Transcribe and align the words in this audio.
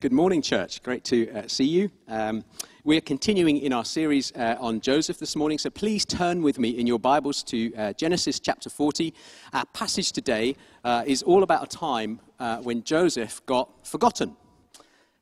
Good 0.00 0.12
morning, 0.12 0.42
church. 0.42 0.80
Great 0.84 1.02
to 1.06 1.28
uh, 1.32 1.48
see 1.48 1.64
you. 1.64 1.90
Um, 2.06 2.44
we're 2.84 3.00
continuing 3.00 3.56
in 3.56 3.72
our 3.72 3.84
series 3.84 4.30
uh, 4.36 4.54
on 4.60 4.80
Joseph 4.80 5.18
this 5.18 5.34
morning, 5.34 5.58
so 5.58 5.70
please 5.70 6.04
turn 6.04 6.40
with 6.40 6.56
me 6.60 6.68
in 6.68 6.86
your 6.86 7.00
Bibles 7.00 7.42
to 7.42 7.74
uh, 7.74 7.92
Genesis 7.94 8.38
chapter 8.38 8.70
40. 8.70 9.12
Our 9.52 9.66
passage 9.66 10.12
today 10.12 10.54
uh, 10.84 11.02
is 11.04 11.24
all 11.24 11.42
about 11.42 11.64
a 11.64 11.76
time 11.76 12.20
uh, 12.38 12.58
when 12.58 12.84
Joseph 12.84 13.44
got 13.46 13.84
forgotten. 13.84 14.36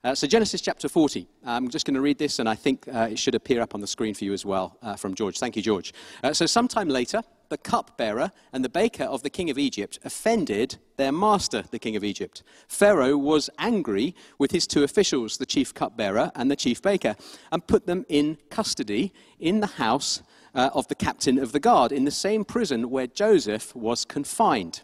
Uh, 0.07 0.15
so, 0.15 0.25
Genesis 0.25 0.61
chapter 0.61 0.89
40. 0.89 1.27
I'm 1.45 1.69
just 1.69 1.85
going 1.85 1.97
to 1.97 2.01
read 2.01 2.17
this, 2.17 2.39
and 2.39 2.49
I 2.49 2.55
think 2.55 2.87
uh, 2.87 3.09
it 3.11 3.19
should 3.19 3.35
appear 3.35 3.61
up 3.61 3.75
on 3.75 3.81
the 3.81 3.89
screen 3.89 4.15
for 4.15 4.23
you 4.23 4.33
as 4.33 4.47
well 4.47 4.79
uh, 4.81 4.95
from 4.95 5.17
George. 5.17 5.41
Thank 5.41 5.57
you, 5.57 5.63
George. 5.63 5.93
Uh, 6.23 6.33
so, 6.33 6.47
sometime 6.47 6.89
later, 6.89 7.25
the 7.49 7.59
cupbearer 7.59 8.31
and 8.53 8.65
the 8.65 8.69
baker 8.69 9.03
of 9.03 9.25
the 9.25 9.31
king 9.31 9.51
of 9.51 9.59
Egypt 9.59 9.99
offended 10.05 10.77
their 10.97 11.11
master, 11.11 11.65
the 11.73 11.81
king 11.81 11.97
of 11.97 12.05
Egypt. 12.05 12.45
Pharaoh 12.69 13.17
was 13.17 13.51
angry 13.59 14.15
with 14.39 14.53
his 14.53 14.69
two 14.69 14.85
officials, 14.85 15.39
the 15.39 15.45
chief 15.45 15.75
cupbearer 15.75 16.31
and 16.37 16.53
the 16.53 16.57
chief 16.57 16.81
baker, 16.81 17.17
and 17.51 17.67
put 17.67 17.87
them 17.87 18.05
in 18.09 18.39
custody 18.49 19.13
in 19.41 19.59
the 19.59 19.67
house 19.67 20.23
uh, 20.55 20.71
of 20.73 20.87
the 20.87 20.95
captain 20.95 21.37
of 21.37 21.51
the 21.51 21.59
guard, 21.59 21.91
in 21.91 22.05
the 22.05 22.13
same 22.13 22.45
prison 22.45 22.91
where 22.91 23.09
Joseph 23.09 23.75
was 23.75 24.05
confined. 24.05 24.83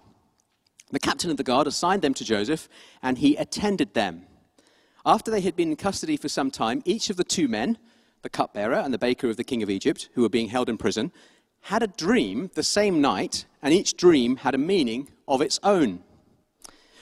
The 0.90 0.98
captain 0.98 1.30
of 1.30 1.36
the 1.36 1.44
guard 1.44 1.68
assigned 1.68 2.02
them 2.02 2.14
to 2.14 2.24
Joseph, 2.24 2.68
and 3.04 3.18
he 3.18 3.36
attended 3.36 3.94
them. 3.94 4.26
After 5.04 5.30
they 5.30 5.40
had 5.40 5.56
been 5.56 5.70
in 5.70 5.76
custody 5.76 6.16
for 6.16 6.28
some 6.28 6.50
time, 6.50 6.82
each 6.84 7.10
of 7.10 7.16
the 7.16 7.24
two 7.24 7.48
men, 7.48 7.78
the 8.22 8.30
cupbearer 8.30 8.74
and 8.74 8.94
the 8.94 8.98
baker 8.98 9.28
of 9.28 9.36
the 9.36 9.44
king 9.44 9.62
of 9.62 9.70
Egypt, 9.70 10.08
who 10.14 10.22
were 10.22 10.28
being 10.28 10.48
held 10.48 10.68
in 10.68 10.78
prison, 10.78 11.12
had 11.62 11.82
a 11.82 11.88
dream 11.88 12.50
the 12.54 12.62
same 12.62 13.00
night, 13.00 13.46
and 13.62 13.74
each 13.74 13.96
dream 13.96 14.36
had 14.36 14.54
a 14.54 14.58
meaning 14.58 15.08
of 15.26 15.40
its 15.40 15.58
own. 15.62 16.02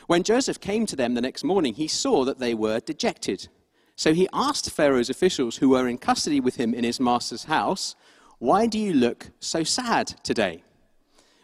When 0.07 0.23
Joseph 0.23 0.61
came 0.61 0.87
to 0.87 0.97
them 0.97 1.15
the 1.15 1.21
next 1.21 1.45
morning, 1.45 1.75
he 1.75 1.89
saw 1.89 2.25
that 2.25 2.39
they 2.39 2.55
were 2.55 2.81
dejected. 2.81 3.49
So 3.97 4.15
he 4.15 4.29
asked 4.33 4.71
Pharaoh's 4.71 5.11
officials 5.11 5.59
who 5.59 5.69
were 5.69 5.87
in 5.87 5.99
custody 5.99 6.41
with 6.41 6.57
him 6.57 6.75
in 6.75 6.85
his 6.85 7.01
master's 7.01 7.45
house, 7.45 7.95
Why 8.39 8.67
do 8.67 8.79
you 8.79 8.95
look 8.95 9.31
so 9.41 9.63
sad 9.63 10.09
today? 10.23 10.63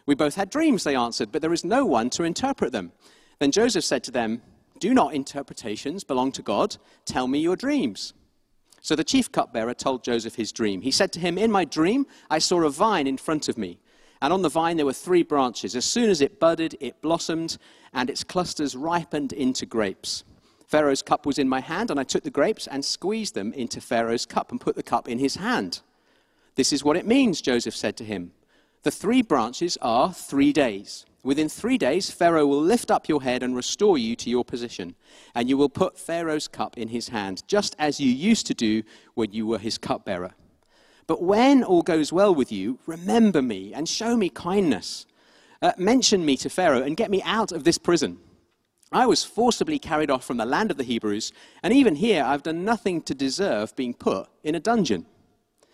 We 0.07 0.15
both 0.15 0.35
had 0.35 0.49
dreams, 0.49 0.83
they 0.83 0.95
answered, 0.95 1.31
but 1.31 1.41
there 1.41 1.53
is 1.53 1.63
no 1.63 1.85
one 1.85 2.09
to 2.11 2.23
interpret 2.23 2.71
them. 2.71 2.93
Then 3.39 3.51
Joseph 3.51 3.83
said 3.83 4.03
to 4.05 4.11
them, 4.11 4.41
Do 4.79 4.93
not 4.93 5.13
interpretations 5.13 6.03
belong 6.03 6.31
to 6.33 6.41
God? 6.41 6.77
Tell 7.05 7.27
me 7.27 7.39
your 7.39 7.55
dreams. 7.55 8.13
So 8.81 8.95
the 8.95 9.03
chief 9.03 9.31
cupbearer 9.31 9.73
told 9.73 10.03
Joseph 10.03 10.35
his 10.35 10.51
dream. 10.51 10.81
He 10.81 10.91
said 10.91 11.11
to 11.13 11.19
him, 11.19 11.37
In 11.37 11.51
my 11.51 11.65
dream, 11.65 12.05
I 12.29 12.39
saw 12.39 12.61
a 12.63 12.69
vine 12.69 13.07
in 13.07 13.17
front 13.17 13.49
of 13.49 13.57
me, 13.57 13.79
and 14.21 14.31
on 14.31 14.41
the 14.41 14.49
vine 14.49 14.77
there 14.77 14.85
were 14.85 14.93
three 14.93 15.23
branches. 15.23 15.75
As 15.75 15.85
soon 15.85 16.09
as 16.09 16.21
it 16.21 16.39
budded, 16.39 16.77
it 16.79 17.01
blossomed, 17.01 17.57
and 17.93 18.09
its 18.09 18.23
clusters 18.23 18.75
ripened 18.75 19.33
into 19.33 19.65
grapes. 19.65 20.23
Pharaoh's 20.67 21.01
cup 21.01 21.25
was 21.25 21.39
in 21.39 21.49
my 21.49 21.61
hand, 21.61 21.91
and 21.91 21.99
I 21.99 22.03
took 22.03 22.23
the 22.23 22.29
grapes 22.29 22.67
and 22.67 22.83
squeezed 22.83 23.35
them 23.35 23.53
into 23.53 23.81
Pharaoh's 23.81 24.25
cup 24.25 24.51
and 24.51 24.59
put 24.61 24.75
the 24.75 24.83
cup 24.83 25.07
in 25.07 25.19
his 25.19 25.35
hand. 25.35 25.81
This 26.55 26.73
is 26.73 26.83
what 26.83 26.97
it 26.97 27.05
means, 27.05 27.41
Joseph 27.41 27.75
said 27.75 27.95
to 27.97 28.03
him. 28.03 28.31
The 28.83 28.91
three 28.91 29.21
branches 29.21 29.77
are 29.81 30.13
three 30.13 30.51
days. 30.53 31.05
Within 31.27 31.49
three 31.49 31.77
days, 31.77 32.09
Pharaoh 32.09 32.47
will 32.47 32.61
lift 32.61 32.89
up 32.89 33.09
your 33.09 33.21
head 33.21 33.43
and 33.43 33.53
restore 33.53 33.97
you 33.97 34.15
to 34.15 34.29
your 34.29 34.45
position, 34.45 34.95
and 35.35 35.49
you 35.49 35.57
will 35.57 35.67
put 35.67 35.99
Pharaoh's 35.99 36.47
cup 36.47 36.77
in 36.77 36.87
his 36.87 37.09
hand, 37.09 37.43
just 37.47 37.75
as 37.77 37.99
you 37.99 38.09
used 38.09 38.47
to 38.47 38.53
do 38.53 38.81
when 39.13 39.33
you 39.33 39.45
were 39.45 39.57
his 39.57 39.77
cupbearer. 39.77 40.35
But 41.05 41.21
when 41.21 41.65
all 41.65 41.81
goes 41.81 42.13
well 42.13 42.33
with 42.33 42.49
you, 42.49 42.79
remember 42.85 43.41
me 43.41 43.73
and 43.73 43.89
show 43.89 44.15
me 44.15 44.29
kindness. 44.29 45.05
Uh, 45.61 45.73
mention 45.77 46.23
me 46.23 46.37
to 46.37 46.49
Pharaoh 46.49 46.81
and 46.81 46.95
get 46.95 47.11
me 47.11 47.21
out 47.23 47.51
of 47.51 47.65
this 47.65 47.77
prison. 47.77 48.19
I 48.93 49.05
was 49.05 49.25
forcibly 49.25 49.79
carried 49.79 50.09
off 50.09 50.23
from 50.23 50.37
the 50.37 50.45
land 50.45 50.71
of 50.71 50.77
the 50.77 50.85
Hebrews, 50.85 51.33
and 51.61 51.73
even 51.73 51.95
here 51.95 52.23
I've 52.23 52.43
done 52.43 52.63
nothing 52.63 53.01
to 53.01 53.13
deserve 53.13 53.75
being 53.75 53.93
put 53.93 54.29
in 54.45 54.55
a 54.55 54.61
dungeon. 54.61 55.05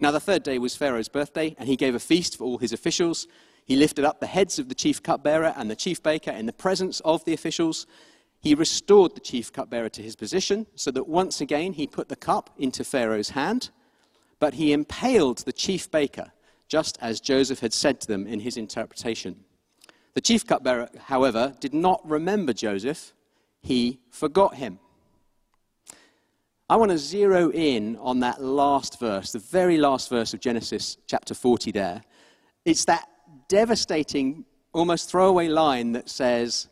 Now, 0.00 0.10
the 0.10 0.20
third 0.20 0.42
day 0.42 0.58
was 0.58 0.76
Pharaoh's 0.76 1.08
birthday, 1.08 1.54
and 1.58 1.68
he 1.68 1.76
gave 1.76 1.94
a 1.94 2.00
feast 2.00 2.36
for 2.36 2.44
all 2.44 2.58
his 2.58 2.72
officials. 2.72 3.26
He 3.64 3.76
lifted 3.76 4.04
up 4.04 4.20
the 4.20 4.26
heads 4.26 4.58
of 4.58 4.68
the 4.68 4.74
chief 4.74 5.02
cupbearer 5.02 5.54
and 5.56 5.70
the 5.70 5.76
chief 5.76 6.02
baker 6.02 6.30
in 6.30 6.46
the 6.46 6.52
presence 6.52 7.00
of 7.00 7.24
the 7.24 7.32
officials. 7.32 7.86
He 8.40 8.54
restored 8.54 9.14
the 9.14 9.20
chief 9.20 9.52
cupbearer 9.52 9.88
to 9.90 10.02
his 10.02 10.16
position, 10.16 10.66
so 10.74 10.90
that 10.90 11.08
once 11.08 11.40
again 11.40 11.72
he 11.72 11.86
put 11.86 12.08
the 12.08 12.16
cup 12.16 12.50
into 12.58 12.84
Pharaoh's 12.84 13.30
hand. 13.30 13.70
But 14.38 14.54
he 14.54 14.72
impaled 14.72 15.38
the 15.38 15.52
chief 15.52 15.90
baker, 15.90 16.32
just 16.68 16.98
as 17.00 17.20
Joseph 17.20 17.60
had 17.60 17.72
said 17.72 18.00
to 18.00 18.06
them 18.06 18.26
in 18.26 18.40
his 18.40 18.56
interpretation. 18.56 19.44
The 20.14 20.20
chief 20.20 20.46
cupbearer, 20.46 20.90
however, 21.06 21.54
did 21.60 21.72
not 21.72 22.06
remember 22.08 22.52
Joseph, 22.52 23.12
he 23.62 24.00
forgot 24.10 24.56
him. 24.56 24.78
I 26.70 26.76
want 26.76 26.90
to 26.92 26.98
zero 26.98 27.50
in 27.50 27.96
on 27.96 28.20
that 28.20 28.42
last 28.42 28.98
verse, 28.98 29.32
the 29.32 29.38
very 29.38 29.76
last 29.76 30.08
verse 30.08 30.32
of 30.32 30.40
Genesis 30.40 30.96
chapter 31.06 31.34
40 31.34 31.72
there. 31.72 32.02
It's 32.64 32.86
that 32.86 33.06
devastating, 33.48 34.46
almost 34.72 35.10
throwaway 35.10 35.48
line 35.48 35.92
that 35.92 36.08
says, 36.08 36.68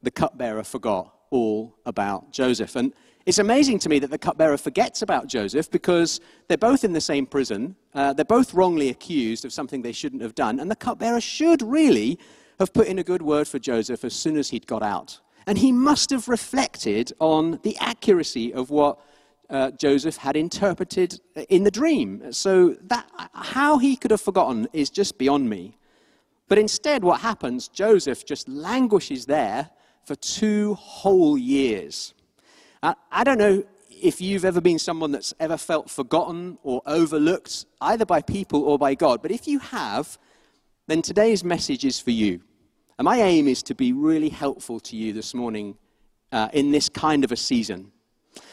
The 0.00 0.10
cupbearer 0.10 0.64
forgot 0.64 1.12
all 1.30 1.76
about 1.84 2.32
Joseph. 2.32 2.74
And 2.74 2.94
it's 3.26 3.38
amazing 3.38 3.80
to 3.80 3.90
me 3.90 3.98
that 3.98 4.10
the 4.10 4.16
cupbearer 4.16 4.56
forgets 4.56 5.02
about 5.02 5.26
Joseph 5.26 5.70
because 5.70 6.18
they're 6.48 6.56
both 6.56 6.82
in 6.82 6.94
the 6.94 7.00
same 7.00 7.26
prison. 7.26 7.76
Uh, 7.92 8.14
they're 8.14 8.24
both 8.24 8.54
wrongly 8.54 8.88
accused 8.88 9.44
of 9.44 9.52
something 9.52 9.82
they 9.82 9.92
shouldn't 9.92 10.22
have 10.22 10.34
done. 10.34 10.58
And 10.58 10.70
the 10.70 10.76
cupbearer 10.76 11.20
should 11.20 11.60
really 11.60 12.18
have 12.58 12.72
put 12.72 12.86
in 12.86 12.98
a 12.98 13.04
good 13.04 13.20
word 13.20 13.46
for 13.46 13.58
Joseph 13.58 14.04
as 14.04 14.14
soon 14.14 14.38
as 14.38 14.48
he'd 14.48 14.66
got 14.66 14.82
out. 14.82 15.20
And 15.46 15.58
he 15.58 15.72
must 15.72 16.10
have 16.10 16.28
reflected 16.28 17.12
on 17.20 17.60
the 17.62 17.76
accuracy 17.78 18.52
of 18.52 18.70
what 18.70 18.98
uh, 19.48 19.70
Joseph 19.72 20.16
had 20.16 20.36
interpreted 20.36 21.20
in 21.48 21.62
the 21.62 21.70
dream. 21.70 22.32
So 22.32 22.76
that 22.82 23.06
how 23.32 23.78
he 23.78 23.96
could 23.96 24.10
have 24.10 24.20
forgotten 24.20 24.66
is 24.72 24.90
just 24.90 25.18
beyond 25.18 25.48
me. 25.48 25.78
But 26.48 26.58
instead, 26.58 27.04
what 27.04 27.20
happens, 27.20 27.68
Joseph 27.68 28.24
just 28.24 28.48
languishes 28.48 29.26
there 29.26 29.70
for 30.04 30.14
two 30.16 30.74
whole 30.74 31.36
years. 31.36 32.14
I 32.82 33.24
don't 33.24 33.38
know 33.38 33.64
if 33.90 34.20
you've 34.20 34.44
ever 34.44 34.60
been 34.60 34.78
someone 34.78 35.10
that's 35.10 35.34
ever 35.40 35.56
felt 35.56 35.90
forgotten 35.90 36.58
or 36.62 36.82
overlooked, 36.86 37.66
either 37.80 38.04
by 38.04 38.22
people 38.22 38.62
or 38.62 38.78
by 38.78 38.94
God, 38.94 39.22
but 39.22 39.30
if 39.32 39.48
you 39.48 39.58
have, 39.58 40.18
then 40.86 41.02
today's 41.02 41.42
message 41.42 41.84
is 41.84 41.98
for 41.98 42.12
you. 42.12 42.42
And 42.98 43.04
my 43.04 43.20
aim 43.20 43.46
is 43.46 43.62
to 43.64 43.74
be 43.74 43.92
really 43.92 44.30
helpful 44.30 44.80
to 44.80 44.96
you 44.96 45.12
this 45.12 45.34
morning 45.34 45.76
uh, 46.32 46.48
in 46.52 46.70
this 46.70 46.88
kind 46.88 47.24
of 47.24 47.32
a 47.32 47.36
season. 47.36 47.92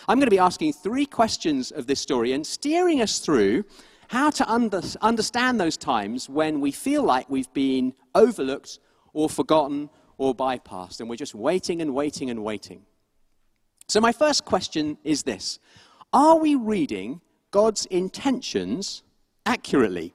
I'm 0.07 0.17
going 0.17 0.27
to 0.27 0.31
be 0.31 0.39
asking 0.39 0.73
three 0.73 1.05
questions 1.05 1.71
of 1.71 1.87
this 1.87 2.01
story 2.01 2.33
and 2.33 2.45
steering 2.45 3.01
us 3.01 3.19
through 3.19 3.63
how 4.09 4.29
to 4.31 4.51
under, 4.51 4.81
understand 5.01 5.59
those 5.59 5.77
times 5.77 6.29
when 6.29 6.59
we 6.59 6.71
feel 6.71 7.03
like 7.03 7.29
we've 7.29 7.51
been 7.53 7.93
overlooked 8.13 8.79
or 9.13 9.29
forgotten 9.29 9.89
or 10.17 10.35
bypassed, 10.35 10.99
and 10.99 11.09
we're 11.09 11.15
just 11.15 11.35
waiting 11.35 11.81
and 11.81 11.93
waiting 11.93 12.29
and 12.29 12.43
waiting. 12.43 12.85
So, 13.87 13.99
my 13.99 14.11
first 14.11 14.45
question 14.45 14.97
is 15.03 15.23
this 15.23 15.59
Are 16.11 16.37
we 16.37 16.55
reading 16.55 17.21
God's 17.51 17.85
intentions 17.87 19.03
accurately? 19.45 20.13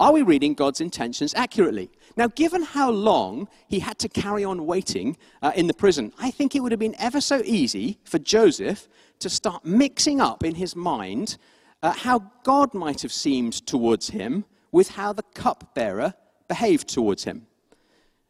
Are 0.00 0.12
we 0.12 0.22
reading 0.22 0.54
God's 0.54 0.80
intentions 0.80 1.34
accurately? 1.34 1.90
Now, 2.18 2.26
given 2.26 2.64
how 2.64 2.90
long 2.90 3.46
he 3.68 3.78
had 3.78 4.00
to 4.00 4.08
carry 4.08 4.42
on 4.42 4.66
waiting 4.66 5.16
uh, 5.40 5.52
in 5.54 5.68
the 5.68 5.72
prison, 5.72 6.12
I 6.18 6.32
think 6.32 6.56
it 6.56 6.60
would 6.60 6.72
have 6.72 6.80
been 6.80 6.96
ever 6.98 7.20
so 7.20 7.42
easy 7.44 8.00
for 8.02 8.18
Joseph 8.18 8.88
to 9.20 9.30
start 9.30 9.64
mixing 9.64 10.20
up 10.20 10.42
in 10.42 10.56
his 10.56 10.74
mind 10.74 11.38
uh, 11.80 11.92
how 11.92 12.32
God 12.42 12.74
might 12.74 13.02
have 13.02 13.12
seemed 13.12 13.64
towards 13.68 14.10
him 14.10 14.44
with 14.72 14.88
how 14.88 15.12
the 15.12 15.22
cupbearer 15.22 16.12
behaved 16.48 16.88
towards 16.88 17.22
him. 17.22 17.46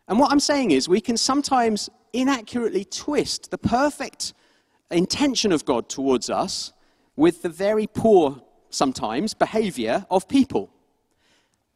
And 0.07 0.19
what 0.19 0.33
I'm 0.33 0.41
saying 0.41 0.71
is, 0.73 0.87
we 0.87 1.01
can 1.01 1.17
sometimes 1.17 1.89
inaccurately 2.13 2.85
twist 2.85 3.51
the 3.51 3.57
perfect 3.57 4.35
intention 4.91 5.51
of 5.51 5.65
God 5.65 5.89
towards 5.89 6.29
us 6.29 6.75
with 7.17 7.41
the 7.41 7.49
very 7.49 7.87
poor, 7.87 8.43
sometimes, 8.69 9.33
behavior 9.33 10.05
of 10.11 10.29
people. 10.29 10.75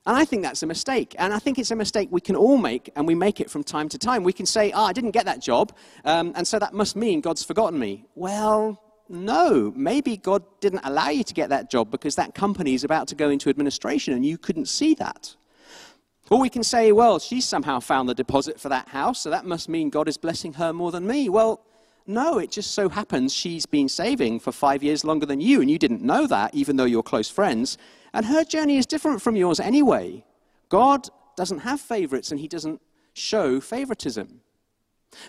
And 0.05 0.17
I 0.17 0.25
think 0.25 0.43
that's 0.43 0.63
a 0.63 0.67
mistake. 0.67 1.15
And 1.19 1.33
I 1.33 1.39
think 1.39 1.59
it's 1.59 1.71
a 1.71 1.77
mistake 1.77 2.09
we 2.11 2.21
can 2.21 2.35
all 2.35 2.59
make, 2.59 2.91
and 2.97 3.07
we 3.07 3.15
make 3.15 3.41
it 3.41 3.49
from 3.51 3.63
time 3.63 3.89
to 3.91 3.99
time. 3.99 4.25
We 4.25 4.33
can 4.33 4.47
say, 4.47 4.73
oh, 4.73 4.85
I 4.85 4.93
didn't 4.93 5.13
get 5.13 5.27
that 5.27 5.41
job, 5.41 5.73
um, 6.05 6.33
and 6.35 6.47
so 6.47 6.59
that 6.59 6.75
must 6.75 6.97
mean 6.97 7.21
God's 7.21 7.45
forgotten 7.45 7.79
me. 7.79 8.07
Well, 8.15 8.83
no. 9.09 9.73
Maybe 9.77 10.17
God 10.17 10.43
didn't 10.61 10.81
allow 10.85 11.11
you 11.11 11.23
to 11.23 11.35
get 11.35 11.51
that 11.51 11.71
job 11.71 11.91
because 11.91 12.17
that 12.17 12.35
company 12.35 12.75
is 12.75 12.83
about 12.83 13.09
to 13.09 13.15
go 13.15 13.31
into 13.31 13.51
administration 13.51 14.15
and 14.15 14.25
you 14.25 14.39
couldn't 14.39 14.67
see 14.67 14.95
that. 14.95 15.37
Or 16.31 16.41
we 16.41 16.49
can 16.49 16.63
say, 16.63 16.93
well, 16.93 17.19
she 17.19 17.41
somehow 17.41 17.81
found 17.81 18.09
the 18.09 18.15
deposit 18.15 18.59
for 18.59 18.71
that 18.71 18.89
house, 18.89 19.21
so 19.21 19.31
that 19.31 19.45
must 19.45 19.69
mean 19.69 19.91
God 19.91 20.09
is 20.09 20.17
blessing 20.17 20.55
her 20.55 20.73
more 20.73 20.91
than 20.91 21.07
me. 21.07 21.29
Well, 21.29 21.61
no, 22.07 22.39
it 22.39 22.51
just 22.51 22.73
so 22.73 22.89
happens 22.89 23.33
she's 23.33 23.67
been 23.67 23.89
saving 23.89 24.41
for 24.41 24.53
five 24.53 24.83
years 24.83 25.05
longer 25.05 25.27
than 25.27 25.41
you, 25.41 25.61
and 25.61 25.71
you 25.71 25.79
didn't 25.79 26.03
know 26.03 26.27
that, 26.27 26.55
even 26.55 26.77
though 26.77 26.85
you're 26.85 27.03
close 27.03 27.31
friends. 27.31 27.79
And 28.13 28.27
her 28.27 28.45
journey 28.45 28.77
is 28.77 28.87
different 28.87 29.23
from 29.23 29.37
yours 29.37 29.61
anyway. 29.61 30.25
God 30.69 31.09
doesn't 31.37 31.61
have 31.61 31.81
favorites, 31.81 32.31
and 32.31 32.41
he 32.41 32.49
doesn't 32.49 32.81
show 33.15 33.61
favoritism. 33.61 34.41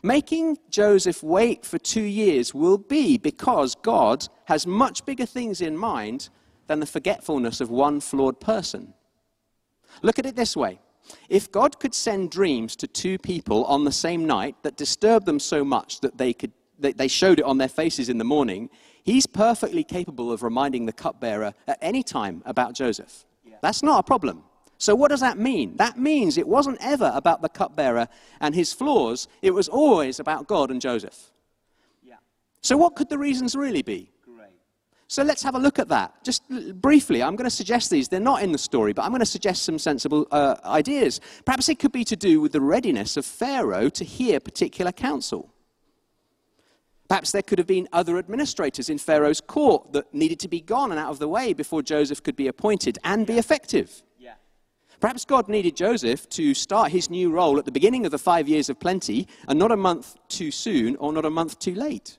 Making 0.01 0.57
Joseph 0.69 1.21
wait 1.21 1.65
for 1.65 1.77
two 1.77 2.03
years 2.03 2.53
will 2.53 2.77
be 2.77 3.17
because 3.17 3.75
God 3.75 4.27
has 4.45 4.65
much 4.65 5.05
bigger 5.05 5.25
things 5.25 5.61
in 5.61 5.77
mind 5.77 6.29
than 6.67 6.79
the 6.79 6.85
forgetfulness 6.85 7.59
of 7.61 7.69
one 7.69 7.99
flawed 7.99 8.39
person. 8.39 8.93
Look 10.01 10.19
at 10.19 10.25
it 10.25 10.35
this 10.35 10.55
way 10.55 10.79
if 11.29 11.51
God 11.51 11.79
could 11.79 11.93
send 11.93 12.31
dreams 12.31 12.75
to 12.77 12.87
two 12.87 13.17
people 13.17 13.65
on 13.65 13.83
the 13.83 13.91
same 13.91 14.25
night 14.25 14.55
that 14.63 14.77
disturbed 14.77 15.25
them 15.25 15.39
so 15.39 15.63
much 15.63 15.99
that 15.99 16.17
they, 16.17 16.31
could, 16.31 16.53
they, 16.83 16.93
they 16.93 17.07
showed 17.07 17.39
it 17.39 17.45
on 17.45 17.57
their 17.57 17.67
faces 17.67 18.09
in 18.09 18.19
the 18.19 18.23
morning, 18.23 18.69
he's 19.03 19.25
perfectly 19.25 19.83
capable 19.83 20.31
of 20.31 20.43
reminding 20.43 20.85
the 20.85 20.93
cupbearer 20.93 21.53
at 21.67 21.79
any 21.81 22.03
time 22.03 22.43
about 22.45 22.73
Joseph. 22.73 23.25
Yeah. 23.43 23.55
That's 23.61 23.81
not 23.81 23.99
a 23.99 24.03
problem. 24.03 24.43
So, 24.77 24.93
what 24.93 25.09
does 25.09 25.21
that 25.21 25.37
mean? 25.37 25.77
That 25.77 25.97
means 25.97 26.37
it 26.37 26.47
wasn't 26.47 26.77
ever 26.81 27.11
about 27.15 27.41
the 27.41 27.49
cupbearer 27.49 28.07
and 28.41 28.53
his 28.53 28.73
flaws, 28.73 29.27
it 29.41 29.51
was 29.51 29.69
always 29.69 30.19
about 30.19 30.47
God 30.47 30.69
and 30.69 30.81
Joseph. 30.81 31.31
Yeah. 32.03 32.15
So, 32.61 32.75
what 32.77 32.95
could 32.95 33.09
the 33.09 33.17
reasons 33.17 33.55
really 33.55 33.81
be? 33.81 34.13
So 35.13 35.21
let's 35.21 35.43
have 35.43 35.53
a 35.53 35.59
look 35.59 35.77
at 35.77 35.89
that. 35.89 36.23
Just 36.23 36.41
briefly, 36.81 37.21
I'm 37.21 37.35
going 37.35 37.45
to 37.45 37.55
suggest 37.55 37.91
these. 37.91 38.07
They're 38.07 38.19
not 38.19 38.41
in 38.41 38.51
the 38.51 38.57
story, 38.57 38.93
but 38.93 39.03
I'm 39.03 39.11
going 39.11 39.19
to 39.19 39.27
suggest 39.27 39.61
some 39.61 39.77
sensible 39.77 40.27
uh, 40.31 40.55
ideas. 40.65 41.21
Perhaps 41.45 41.69
it 41.69 41.77
could 41.77 41.91
be 41.91 42.03
to 42.05 42.15
do 42.15 42.41
with 42.41 42.51
the 42.51 42.61
readiness 42.61 43.15
of 43.15 43.23
Pharaoh 43.23 43.89
to 43.89 44.03
hear 44.03 44.39
particular 44.39 44.91
counsel. 44.91 45.52
Perhaps 47.13 47.31
there 47.31 47.43
could 47.43 47.59
have 47.59 47.67
been 47.67 47.87
other 47.93 48.17
administrators 48.17 48.89
in 48.89 48.97
Pharaoh's 48.97 49.39
court 49.39 49.93
that 49.93 50.11
needed 50.15 50.39
to 50.39 50.47
be 50.47 50.59
gone 50.59 50.89
and 50.89 50.99
out 50.99 51.11
of 51.11 51.19
the 51.19 51.27
way 51.27 51.53
before 51.53 51.83
Joseph 51.83 52.23
could 52.23 52.35
be 52.35 52.47
appointed 52.47 52.97
and 53.03 53.27
be 53.27 53.37
effective. 53.37 54.01
Yeah. 54.17 54.33
Perhaps 54.99 55.23
God 55.23 55.47
needed 55.47 55.75
Joseph 55.75 56.27
to 56.29 56.55
start 56.55 56.91
his 56.91 57.11
new 57.11 57.29
role 57.29 57.59
at 57.59 57.65
the 57.65 57.71
beginning 57.71 58.07
of 58.07 58.11
the 58.11 58.17
five 58.17 58.49
years 58.49 58.67
of 58.67 58.79
plenty 58.79 59.27
and 59.47 59.59
not 59.59 59.71
a 59.71 59.77
month 59.77 60.15
too 60.27 60.49
soon 60.49 60.95
or 60.95 61.13
not 61.13 61.23
a 61.23 61.29
month 61.29 61.59
too 61.59 61.75
late. 61.75 62.17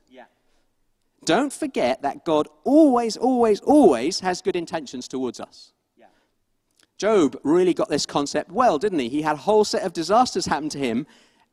Don't 1.25 1.53
forget 1.53 2.03
that 2.03 2.25
God 2.25 2.47
always, 2.63 3.17
always, 3.17 3.59
always 3.63 4.21
has 4.21 4.43
good 4.43 4.55
intentions 4.55 5.09
towards 5.09 5.41
us. 5.41 5.73
Yeah. 5.99 6.07
Job 6.99 7.37
really 7.43 7.75
got 7.75 7.89
this 7.89 8.07
concept 8.07 8.53
well, 8.53 8.79
didn't 8.79 9.01
he? 9.01 9.09
He 9.09 9.23
had 9.23 9.35
a 9.35 9.39
whole 9.39 9.65
set 9.65 9.83
of 9.83 9.93
disasters 9.93 10.47
happen 10.47 10.69
to 10.69 10.79
him, 10.79 11.05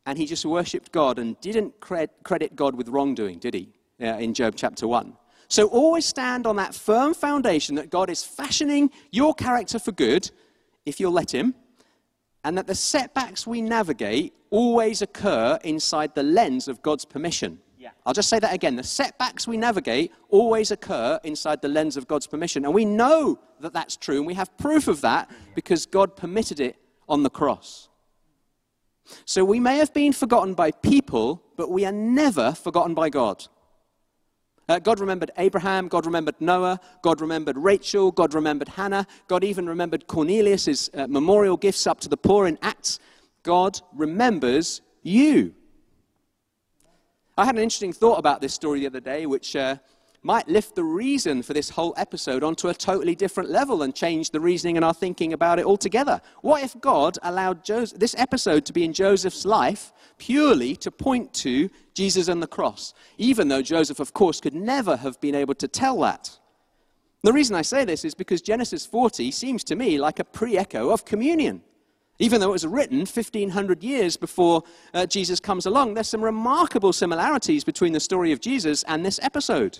and 0.05 0.17
he 0.17 0.25
just 0.25 0.45
worshipped 0.45 0.91
God 0.91 1.19
and 1.19 1.39
didn't 1.41 1.79
credit 1.79 2.55
God 2.55 2.75
with 2.75 2.89
wrongdoing, 2.89 3.39
did 3.39 3.53
he? 3.53 3.69
Uh, 4.01 4.17
in 4.17 4.33
Job 4.33 4.55
chapter 4.55 4.87
1. 4.87 5.13
So 5.47 5.67
always 5.67 6.05
stand 6.05 6.47
on 6.47 6.55
that 6.55 6.73
firm 6.73 7.13
foundation 7.13 7.75
that 7.75 7.89
God 7.89 8.09
is 8.09 8.23
fashioning 8.23 8.89
your 9.11 9.33
character 9.35 9.79
for 9.79 9.91
good, 9.91 10.31
if 10.85 10.99
you'll 10.99 11.11
let 11.11 11.31
Him, 11.31 11.53
and 12.43 12.57
that 12.57 12.67
the 12.67 12.73
setbacks 12.73 13.45
we 13.45 13.61
navigate 13.61 14.33
always 14.49 15.01
occur 15.01 15.59
inside 15.63 16.15
the 16.15 16.23
lens 16.23 16.67
of 16.67 16.81
God's 16.81 17.05
permission. 17.05 17.59
I'll 18.05 18.13
just 18.13 18.29
say 18.29 18.39
that 18.39 18.53
again. 18.53 18.75
The 18.75 18.83
setbacks 18.83 19.47
we 19.47 19.57
navigate 19.57 20.11
always 20.29 20.71
occur 20.71 21.19
inside 21.23 21.61
the 21.61 21.67
lens 21.67 21.97
of 21.97 22.07
God's 22.07 22.27
permission. 22.27 22.63
And 22.63 22.73
we 22.73 22.85
know 22.85 23.37
that 23.59 23.73
that's 23.73 23.97
true, 23.97 24.17
and 24.17 24.25
we 24.25 24.33
have 24.35 24.55
proof 24.57 24.87
of 24.87 25.01
that 25.01 25.29
because 25.53 25.85
God 25.85 26.15
permitted 26.15 26.59
it 26.59 26.77
on 27.09 27.23
the 27.23 27.29
cross. 27.29 27.89
So 29.25 29.43
we 29.43 29.59
may 29.59 29.77
have 29.77 29.93
been 29.93 30.13
forgotten 30.13 30.53
by 30.53 30.71
people, 30.71 31.43
but 31.57 31.69
we 31.69 31.85
are 31.85 31.91
never 31.91 32.53
forgotten 32.53 32.93
by 32.93 33.09
God. 33.09 33.47
Uh, 34.69 34.79
God 34.79 34.99
remembered 34.99 35.31
Abraham, 35.37 35.87
God 35.89 36.05
remembered 36.05 36.35
Noah, 36.39 36.79
God 37.01 37.19
remembered 37.19 37.57
Rachel, 37.57 38.11
God 38.11 38.33
remembered 38.33 38.69
Hannah, 38.69 39.05
God 39.27 39.43
even 39.43 39.67
remembered 39.67 40.07
Cornelius' 40.07 40.89
uh, 40.93 41.07
memorial 41.07 41.57
gifts 41.57 41.85
up 41.85 41.99
to 42.01 42.09
the 42.09 42.15
poor 42.15 42.47
in 42.47 42.57
Acts. 42.61 42.99
God 43.43 43.81
remembers 43.93 44.81
you. 45.03 45.53
I 47.37 47.45
had 47.45 47.55
an 47.55 47.63
interesting 47.63 47.91
thought 47.91 48.19
about 48.19 48.39
this 48.39 48.53
story 48.53 48.81
the 48.81 48.87
other 48.87 48.99
day, 48.99 49.25
which 49.25 49.55
uh, 49.55 49.77
might 50.23 50.47
lift 50.47 50.75
the 50.75 50.83
reason 50.83 51.41
for 51.41 51.53
this 51.53 51.69
whole 51.69 51.93
episode 51.97 52.43
onto 52.43 52.67
a 52.67 52.73
totally 52.73 53.15
different 53.15 53.49
level 53.49 53.81
and 53.81 53.95
change 53.95 54.29
the 54.29 54.39
reasoning 54.39 54.75
and 54.75 54.85
our 54.85 54.93
thinking 54.93 55.33
about 55.33 55.57
it 55.57 55.65
altogether. 55.65 56.21
What 56.41 56.63
if 56.63 56.79
God 56.79 57.17
allowed 57.23 57.63
Joseph, 57.63 57.99
this 57.99 58.15
episode 58.17 58.65
to 58.65 58.73
be 58.73 58.83
in 58.83 58.93
Joseph's 58.93 59.45
life 59.45 59.91
purely 60.19 60.75
to 60.75 60.91
point 60.91 61.33
to 61.33 61.69
Jesus 61.95 62.27
and 62.27 62.41
the 62.41 62.47
cross, 62.47 62.93
even 63.17 63.47
though 63.47 63.63
Joseph, 63.63 63.99
of 63.99 64.13
course, 64.13 64.39
could 64.39 64.53
never 64.53 64.97
have 64.97 65.19
been 65.21 65.33
able 65.33 65.55
to 65.55 65.67
tell 65.67 65.99
that? 66.01 66.37
The 67.23 67.33
reason 67.33 67.55
I 67.55 67.61
say 67.63 67.85
this 67.85 68.05
is 68.05 68.13
because 68.13 68.41
Genesis 68.41 68.85
40 68.85 69.31
seems 69.31 69.63
to 69.65 69.75
me 69.75 69.99
like 69.99 70.19
a 70.19 70.23
pre 70.23 70.57
echo 70.57 70.89
of 70.89 71.05
communion. 71.05 71.63
Even 72.19 72.39
though 72.39 72.49
it 72.49 72.51
was 72.51 72.67
written 72.67 72.99
1500 72.99 73.83
years 73.83 74.15
before 74.15 74.61
uh, 74.93 75.07
Jesus 75.07 75.39
comes 75.39 75.65
along, 75.65 75.95
there's 75.95 76.07
some 76.07 76.23
remarkable 76.23 76.93
similarities 76.93 77.63
between 77.63 77.93
the 77.93 77.99
story 77.99 78.31
of 78.31 78.39
Jesus 78.39 78.83
and 78.83 79.03
this 79.03 79.19
episode. 79.23 79.79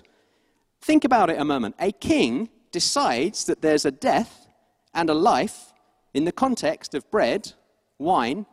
Think 0.82 1.04
about 1.04 1.30
it 1.30 1.40
a 1.40 1.44
moment. 1.44 1.76
A 1.78 1.92
king 1.92 2.50
decides 2.72 3.44
that 3.44 3.62
there's 3.62 3.84
a 3.84 3.92
death 3.92 4.48
and 4.92 5.08
a 5.08 5.14
life 5.14 5.72
in 6.12 6.24
the 6.24 6.32
context 6.32 6.94
of 6.94 7.08
bread, 7.10 7.52
wine, 7.98 8.46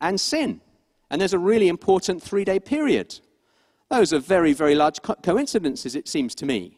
and 0.00 0.20
sin. 0.20 0.60
And 1.10 1.20
there's 1.20 1.32
a 1.32 1.38
really 1.38 1.68
important 1.68 2.22
three 2.22 2.44
day 2.44 2.58
period. 2.58 3.20
Those 3.88 4.12
are 4.12 4.18
very, 4.18 4.52
very 4.52 4.74
large 4.74 5.00
co- 5.00 5.14
coincidences, 5.14 5.94
it 5.94 6.08
seems 6.08 6.34
to 6.36 6.46
me. 6.46 6.76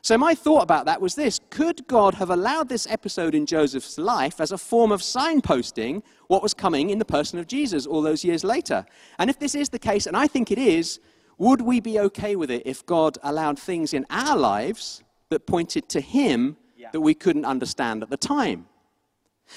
So, 0.00 0.16
my 0.16 0.34
thought 0.34 0.62
about 0.62 0.86
that 0.86 1.00
was 1.00 1.16
this 1.16 1.40
Could 1.50 1.86
God 1.86 2.14
have 2.14 2.30
allowed 2.30 2.68
this 2.68 2.86
episode 2.88 3.34
in 3.34 3.44
Joseph's 3.44 3.98
life 3.98 4.40
as 4.40 4.52
a 4.52 4.58
form 4.58 4.90
of 4.90 5.02
signposting 5.02 6.02
what 6.28 6.42
was 6.42 6.54
coming 6.54 6.90
in 6.90 6.98
the 6.98 7.04
person 7.04 7.38
of 7.38 7.46
Jesus 7.46 7.86
all 7.86 8.00
those 8.00 8.24
years 8.24 8.42
later? 8.42 8.86
And 9.18 9.28
if 9.28 9.38
this 9.38 9.54
is 9.54 9.68
the 9.68 9.78
case, 9.78 10.06
and 10.06 10.16
I 10.16 10.28
think 10.28 10.50
it 10.50 10.58
is, 10.58 11.00
would 11.38 11.60
we 11.60 11.80
be 11.80 11.98
okay 12.00 12.36
with 12.36 12.50
it 12.50 12.62
if 12.64 12.84
God 12.86 13.18
allowed 13.22 13.58
things 13.58 13.92
in 13.92 14.06
our 14.10 14.36
lives 14.36 15.02
that 15.28 15.46
pointed 15.46 15.88
to 15.90 16.00
Him 16.00 16.56
yeah. 16.76 16.90
that 16.92 17.00
we 17.00 17.14
couldn't 17.14 17.44
understand 17.44 18.02
at 18.02 18.10
the 18.10 18.16
time? 18.16 18.66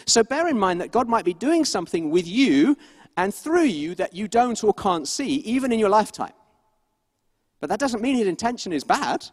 So, 0.05 0.23
bear 0.23 0.47
in 0.47 0.59
mind 0.59 0.81
that 0.81 0.91
God 0.91 1.07
might 1.07 1.25
be 1.25 1.33
doing 1.33 1.65
something 1.65 2.11
with 2.11 2.27
you 2.27 2.77
and 3.17 3.33
through 3.33 3.63
you 3.63 3.95
that 3.95 4.13
you 4.13 4.27
don't 4.27 4.63
or 4.63 4.73
can't 4.73 5.07
see, 5.07 5.35
even 5.37 5.71
in 5.71 5.79
your 5.79 5.89
lifetime. 5.89 6.33
But 7.59 7.69
that 7.69 7.79
doesn't 7.79 8.01
mean 8.01 8.15
His 8.15 8.27
intention 8.27 8.71
is 8.73 8.83
bad. 8.83 9.25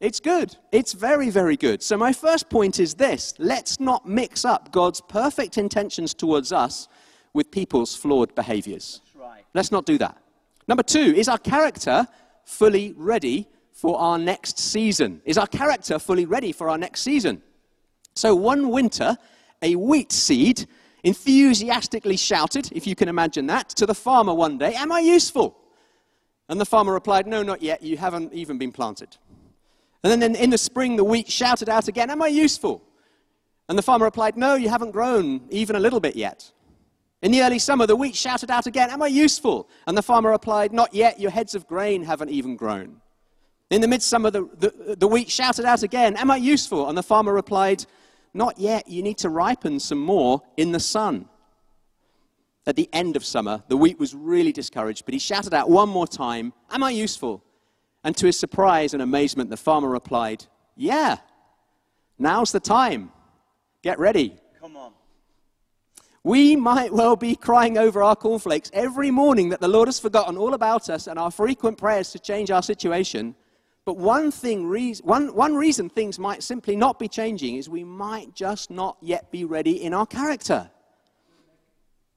It's 0.00 0.20
good. 0.20 0.56
It's 0.70 0.92
very, 0.92 1.28
very 1.28 1.56
good. 1.56 1.82
So, 1.82 1.96
my 1.96 2.12
first 2.12 2.48
point 2.48 2.80
is 2.80 2.94
this 2.94 3.34
let's 3.38 3.78
not 3.78 4.08
mix 4.08 4.44
up 4.44 4.72
God's 4.72 5.00
perfect 5.00 5.58
intentions 5.58 6.14
towards 6.14 6.50
us 6.50 6.88
with 7.34 7.50
people's 7.50 7.94
flawed 7.94 8.34
behaviors. 8.34 9.02
Right. 9.14 9.44
Let's 9.54 9.70
not 9.70 9.84
do 9.84 9.98
that. 9.98 10.16
Number 10.68 10.82
two, 10.82 11.14
is 11.16 11.28
our 11.28 11.38
character 11.38 12.06
fully 12.44 12.94
ready 12.96 13.48
for 13.72 13.98
our 13.98 14.18
next 14.18 14.58
season? 14.58 15.22
Is 15.24 15.38
our 15.38 15.46
character 15.46 15.98
fully 15.98 16.26
ready 16.26 16.52
for 16.52 16.68
our 16.68 16.76
next 16.76 17.00
season? 17.00 17.42
So, 18.14 18.34
one 18.34 18.68
winter, 18.68 19.16
a 19.62 19.74
wheat 19.76 20.12
seed 20.12 20.66
enthusiastically 21.04 22.16
shouted, 22.18 22.70
if 22.72 22.86
you 22.86 22.94
can 22.94 23.08
imagine 23.08 23.46
that, 23.46 23.70
to 23.70 23.86
the 23.86 23.94
farmer 23.94 24.34
one 24.34 24.58
day, 24.58 24.74
Am 24.74 24.92
I 24.92 25.00
useful? 25.00 25.56
And 26.50 26.60
the 26.60 26.66
farmer 26.66 26.92
replied, 26.92 27.26
No, 27.26 27.42
not 27.42 27.62
yet. 27.62 27.82
You 27.82 27.96
haven't 27.96 28.34
even 28.34 28.58
been 28.58 28.72
planted. 28.72 29.16
And 30.04 30.22
then 30.22 30.36
in 30.36 30.50
the 30.50 30.58
spring, 30.58 30.96
the 30.96 31.04
wheat 31.04 31.30
shouted 31.30 31.68
out 31.68 31.88
again, 31.88 32.10
Am 32.10 32.20
I 32.20 32.28
useful? 32.28 32.82
And 33.68 33.78
the 33.78 33.82
farmer 33.82 34.04
replied, 34.04 34.36
No, 34.36 34.54
you 34.54 34.68
haven't 34.68 34.90
grown 34.90 35.46
even 35.50 35.76
a 35.76 35.80
little 35.80 36.00
bit 36.00 36.14
yet. 36.16 36.50
In 37.20 37.32
the 37.32 37.42
early 37.42 37.58
summer, 37.58 37.86
the 37.86 37.96
wheat 37.96 38.14
shouted 38.14 38.50
out 38.50 38.66
again, 38.66 38.90
Am 38.90 39.02
I 39.02 39.08
useful? 39.08 39.68
And 39.86 39.96
the 39.96 40.02
farmer 40.02 40.30
replied, 40.30 40.72
Not 40.72 40.94
yet, 40.94 41.18
your 41.18 41.30
heads 41.30 41.54
of 41.54 41.66
grain 41.66 42.04
haven't 42.04 42.30
even 42.30 42.56
grown. 42.56 43.00
In 43.70 43.80
the 43.80 43.88
midsummer, 43.88 44.30
the, 44.30 44.48
the, 44.56 44.96
the 44.96 45.08
wheat 45.08 45.30
shouted 45.30 45.64
out 45.64 45.82
again, 45.82 46.16
Am 46.16 46.30
I 46.30 46.36
useful? 46.36 46.88
And 46.88 46.96
the 46.96 47.02
farmer 47.02 47.32
replied, 47.32 47.86
Not 48.32 48.58
yet, 48.58 48.88
you 48.88 49.02
need 49.02 49.18
to 49.18 49.28
ripen 49.28 49.80
some 49.80 49.98
more 49.98 50.42
in 50.56 50.72
the 50.72 50.80
sun. 50.80 51.28
At 52.66 52.76
the 52.76 52.88
end 52.92 53.16
of 53.16 53.24
summer, 53.24 53.64
the 53.68 53.76
wheat 53.76 53.98
was 53.98 54.14
really 54.14 54.52
discouraged, 54.52 55.04
but 55.04 55.14
he 55.14 55.18
shouted 55.18 55.54
out 55.54 55.70
one 55.70 55.88
more 55.88 56.06
time, 56.06 56.52
Am 56.70 56.84
I 56.84 56.90
useful? 56.90 57.42
And 58.04 58.16
to 58.16 58.26
his 58.26 58.38
surprise 58.38 58.92
and 58.92 59.02
amazement, 59.02 59.50
the 59.50 59.56
farmer 59.56 59.88
replied, 59.88 60.46
Yeah, 60.76 61.16
now's 62.16 62.52
the 62.52 62.60
time. 62.60 63.10
Get 63.82 63.98
ready. 63.98 64.36
We 66.28 66.56
might 66.56 66.92
well 66.92 67.16
be 67.16 67.34
crying 67.34 67.78
over 67.78 68.02
our 68.02 68.14
cornflakes 68.14 68.70
every 68.74 69.10
morning 69.10 69.48
that 69.48 69.62
the 69.62 69.66
Lord 69.66 69.88
has 69.88 69.98
forgotten 69.98 70.36
all 70.36 70.52
about 70.52 70.90
us 70.90 71.06
and 71.06 71.18
our 71.18 71.30
frequent 71.30 71.78
prayers 71.78 72.12
to 72.12 72.18
change 72.18 72.50
our 72.50 72.62
situation. 72.62 73.34
But 73.86 73.96
one, 73.96 74.30
thing, 74.30 74.68
one, 75.04 75.34
one 75.34 75.56
reason 75.56 75.88
things 75.88 76.18
might 76.18 76.42
simply 76.42 76.76
not 76.76 76.98
be 76.98 77.08
changing 77.08 77.56
is 77.56 77.70
we 77.70 77.82
might 77.82 78.34
just 78.34 78.70
not 78.70 78.98
yet 79.00 79.30
be 79.30 79.46
ready 79.46 79.82
in 79.82 79.94
our 79.94 80.04
character. 80.04 80.70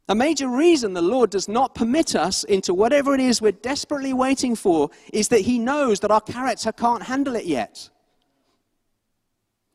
A 0.10 0.14
major 0.14 0.50
reason 0.50 0.92
the 0.92 1.02
Lord 1.02 1.30
does 1.30 1.48
not 1.48 1.74
permit 1.74 2.14
us 2.14 2.44
into 2.44 2.74
whatever 2.74 3.16
it 3.16 3.22
is 3.22 3.42
we're 3.42 3.54
desperately 3.54 4.12
waiting 4.12 4.58
for 4.58 4.90
is 5.14 5.30
that 5.30 5.40
He 5.40 5.58
knows 5.58 6.02
that 6.02 6.12
our 6.12 6.20
character 6.20 6.74
can't 6.74 7.04
handle 7.04 7.38
it 7.38 7.46
yet. 7.46 7.90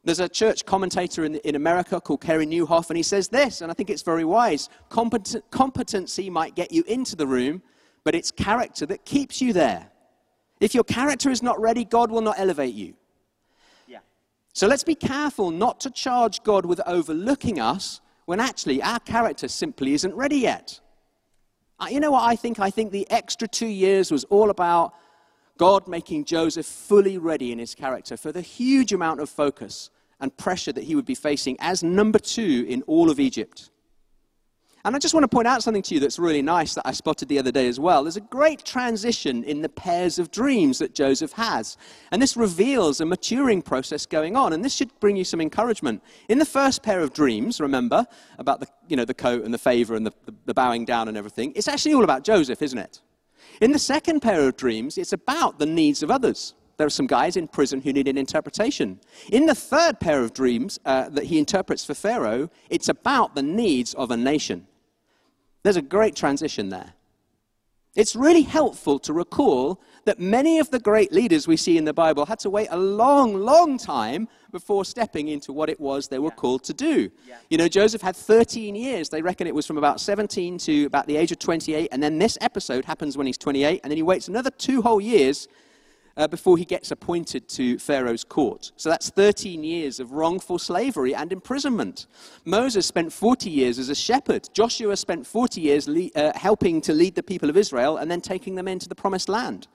There's 0.07 0.21
a 0.21 0.29
church 0.29 0.65
commentator 0.65 1.25
in, 1.25 1.35
in 1.39 1.57
America 1.57 2.01
called 2.01 2.21
Carey 2.21 2.47
Nieuwhof, 2.47 2.91
and 2.91 2.97
he 2.97 3.03
says 3.03 3.27
this, 3.27 3.61
and 3.61 3.73
I 3.73 3.75
think 3.75 3.91
it's 3.91 4.03
very 4.03 4.25
wise 4.25 4.69
Compet- 4.89 5.43
competency 5.51 6.31
might 6.31 6.55
get 6.55 6.71
you 6.71 6.85
into 6.87 7.17
the 7.17 7.27
room, 7.27 7.61
but 8.05 8.15
it's 8.15 8.31
character 8.31 8.87
that 8.87 9.05
keeps 9.05 9.43
you 9.43 9.53
there. 9.53 9.91
If 10.61 10.77
your 10.77 10.85
character 10.85 11.29
is 11.29 11.43
not 11.43 11.61
ready, 11.61 11.85
God 11.85 12.13
will 12.13 12.21
not 12.21 12.39
elevate 12.39 12.73
you. 12.73 12.95
Yeah. 13.89 13.99
So 14.53 14.69
let's 14.69 14.85
be 14.85 14.95
careful 14.95 15.51
not 15.51 15.81
to 15.81 15.91
charge 15.91 16.45
God 16.45 16.67
with 16.67 16.81
overlooking 16.87 17.59
us 17.59 18.01
when 18.27 18.39
actually 18.39 18.81
our 18.85 19.01
character 19.01 19.49
simply 19.49 19.93
isn't 19.95 20.15
ready 20.15 20.39
yet. 20.39 20.79
Uh, 21.81 21.89
you 21.91 21.99
know 21.99 22.13
what 22.13 22.23
I 22.23 22.37
think? 22.37 22.61
I 22.61 22.71
think 22.71 22.93
the 22.93 23.11
extra 23.11 23.49
two 23.49 23.67
years 23.67 24.13
was 24.13 24.23
all 24.25 24.51
about 24.51 24.95
God 25.59 25.89
making 25.89 26.27
Joseph 26.27 26.65
fully 26.65 27.19
ready 27.19 27.51
in 27.51 27.59
his 27.59 27.75
character 27.75 28.17
for 28.17 28.31
the 28.31 28.41
huge 28.41 28.93
amount 28.93 29.19
of 29.19 29.29
focus 29.29 29.91
and 30.21 30.37
pressure 30.37 30.73
that 30.73 30.85
he 30.85 30.95
would 30.95 31.05
be 31.05 31.15
facing 31.15 31.57
as 31.61 31.83
number 31.83 32.19
two 32.19 32.65
in 32.69 32.83
all 32.83 33.11
of 33.11 33.21
Egypt. 33.21 33.71
And 34.87 34.95
I 34.95 35.01
just 35.01 35.15
want 35.15 35.25
to 35.25 35.29
point 35.29 35.49
out 35.49 35.65
something 35.65 35.83
to 35.83 35.95
you 35.95 36.01
that's 36.01 36.17
really 36.17 36.43
nice 36.43 36.75
that 36.75 36.87
I 36.87 36.93
spotted 36.93 37.29
the 37.29 37.41
other 37.41 37.51
day 37.51 37.67
as 37.67 37.81
well. 37.81 38.05
There's 38.05 38.17
a 38.17 38.21
great 38.21 38.65
transition 38.65 39.43
in 39.43 39.61
the 39.61 39.69
pairs 39.69 40.21
of 40.21 40.31
dreams 40.31 40.79
that 40.79 40.95
Joseph 40.95 41.33
has. 41.33 41.77
And 42.13 42.23
this 42.23 42.37
reveals 42.37 43.01
a 43.01 43.05
maturing 43.05 43.63
process 43.63 44.07
going 44.07 44.37
on. 44.37 44.53
And 44.53 44.65
this 44.65 44.73
should 44.73 44.93
bring 45.01 45.17
you 45.17 45.25
some 45.25 45.41
encouragement. 45.41 46.05
In 46.29 46.39
the 46.39 46.45
first 46.45 46.85
pair 46.85 47.01
of 47.01 47.13
dreams, 47.13 47.61
remember, 47.61 48.07
about 48.39 48.61
the, 48.61 48.69
you 48.87 48.97
know, 48.97 49.05
the 49.05 49.13
coat 49.13 49.45
and 49.45 49.53
the 49.53 49.59
favor 49.59 49.97
and 49.97 50.07
the, 50.07 50.13
the, 50.25 50.35
the 50.45 50.55
bowing 50.55 50.85
down 50.85 51.09
and 51.09 51.17
everything, 51.17 51.53
it's 51.57 51.67
actually 51.67 51.95
all 51.95 52.05
about 52.05 52.23
Joseph, 52.23 52.63
isn't 52.63 52.79
it? 52.79 53.01
In 53.61 53.73
the 53.73 53.81
second 53.81 54.21
pair 54.21 54.47
of 54.47 54.57
dreams, 54.57 54.99
it's 54.99 55.13
about 55.13 55.59
the 55.59 55.67
needs 55.67 56.05
of 56.05 56.13
others 56.13 56.55
there 56.77 56.87
are 56.87 56.91
some 56.91 57.07
guys 57.07 57.37
in 57.37 57.49
prison 57.49 57.81
who 57.81 57.93
need 57.93 58.09
an 58.09 58.19
interpretation. 58.19 59.01
In 59.33 59.47
the 59.47 59.55
third 59.55 59.99
pair 59.99 60.23
of 60.23 60.35
dreams 60.35 60.79
uh, 60.85 61.09
that 61.11 61.25
he 61.25 61.39
interprets 61.39 61.85
for 61.85 61.95
Pharaoh, 61.95 62.51
it's 62.69 62.89
about 62.89 63.35
the 63.35 63.43
needs 63.43 63.95
of 63.95 64.11
a 64.11 64.17
nation. 64.17 64.67
There's 65.63 65.77
a 65.77 65.83
great 65.83 66.15
transition 66.15 66.69
there. 66.69 66.93
It's 67.97 68.15
really 68.15 68.43
helpful 68.43 68.99
to 69.01 69.13
recall 69.15 69.81
that 70.05 70.21
many 70.21 70.59
of 70.59 70.71
the 70.71 70.79
great 70.79 71.13
leaders 71.13 71.49
we 71.49 71.57
see 71.57 71.79
in 71.79 71.87
the 71.87 71.95
Bible 71.95 72.27
had 72.27 72.39
to 72.41 72.51
wait 72.51 72.69
a 72.71 72.77
long, 72.77 73.35
long 73.35 73.79
time 73.79 74.29
before 74.53 74.85
stepping 74.85 75.29
into 75.29 75.51
what 75.51 75.71
it 75.71 75.81
was 75.81 76.07
they 76.07 76.19
were 76.19 76.29
yeah. 76.29 76.35
called 76.35 76.63
to 76.65 76.75
do. 76.75 77.11
Yeah. 77.27 77.39
You 77.49 77.57
know, 77.57 77.69
Joseph 77.69 78.03
had 78.03 78.15
13 78.15 78.77
years. 78.77 79.09
They 79.09 79.23
reckon 79.23 79.47
it 79.47 79.55
was 79.55 79.67
from 79.67 79.79
about 79.79 79.99
17 79.99 80.59
to 80.59 80.85
about 80.85 81.07
the 81.07 81.17
age 81.17 81.33
of 81.33 81.39
28. 81.39 81.89
And 81.91 82.03
then 82.03 82.19
this 82.19 82.37
episode 82.43 82.85
happens 82.85 83.17
when 83.17 83.27
he's 83.27 83.39
28. 83.39 83.81
And 83.83 83.91
then 83.91 83.97
he 83.97 84.03
waits 84.03 84.29
another 84.29 84.51
two 84.51 84.83
whole 84.83 85.01
years 85.01 85.49
uh, 86.17 86.27
before 86.27 86.57
he 86.57 86.65
gets 86.65 86.91
appointed 86.91 87.49
to 87.49 87.79
Pharaoh's 87.79 88.25
court. 88.25 88.73
So 88.77 88.89
that's 88.89 89.11
13 89.11 89.63
years 89.63 90.01
of 90.01 90.13
wrongful 90.13 90.59
slavery 90.59 91.15
and 91.15 91.33
imprisonment. 91.33 92.07
Moses 92.45 92.87
spent 92.87 93.13
40 93.13 93.51
years 93.51 93.79
as 93.79 93.89
a 93.89 93.95
shepherd. 93.95 94.49
Joshua 94.53 94.97
spent 94.97 95.27
40 95.27 95.61
years 95.61 95.89
le- 95.89 96.11
uh, 96.15 96.33
helping 96.37 96.81
to 96.83 96.93
lead 96.93 97.15
the 97.15 97.23
people 97.23 97.51
of 97.51 97.57
Israel 97.57 97.99
and 97.99 98.11
then 98.11 98.21
taking 98.21 98.55
them 98.55 98.69
into 98.69 98.89
the 98.89 98.95
promised 98.95 99.29
land. 99.29 99.69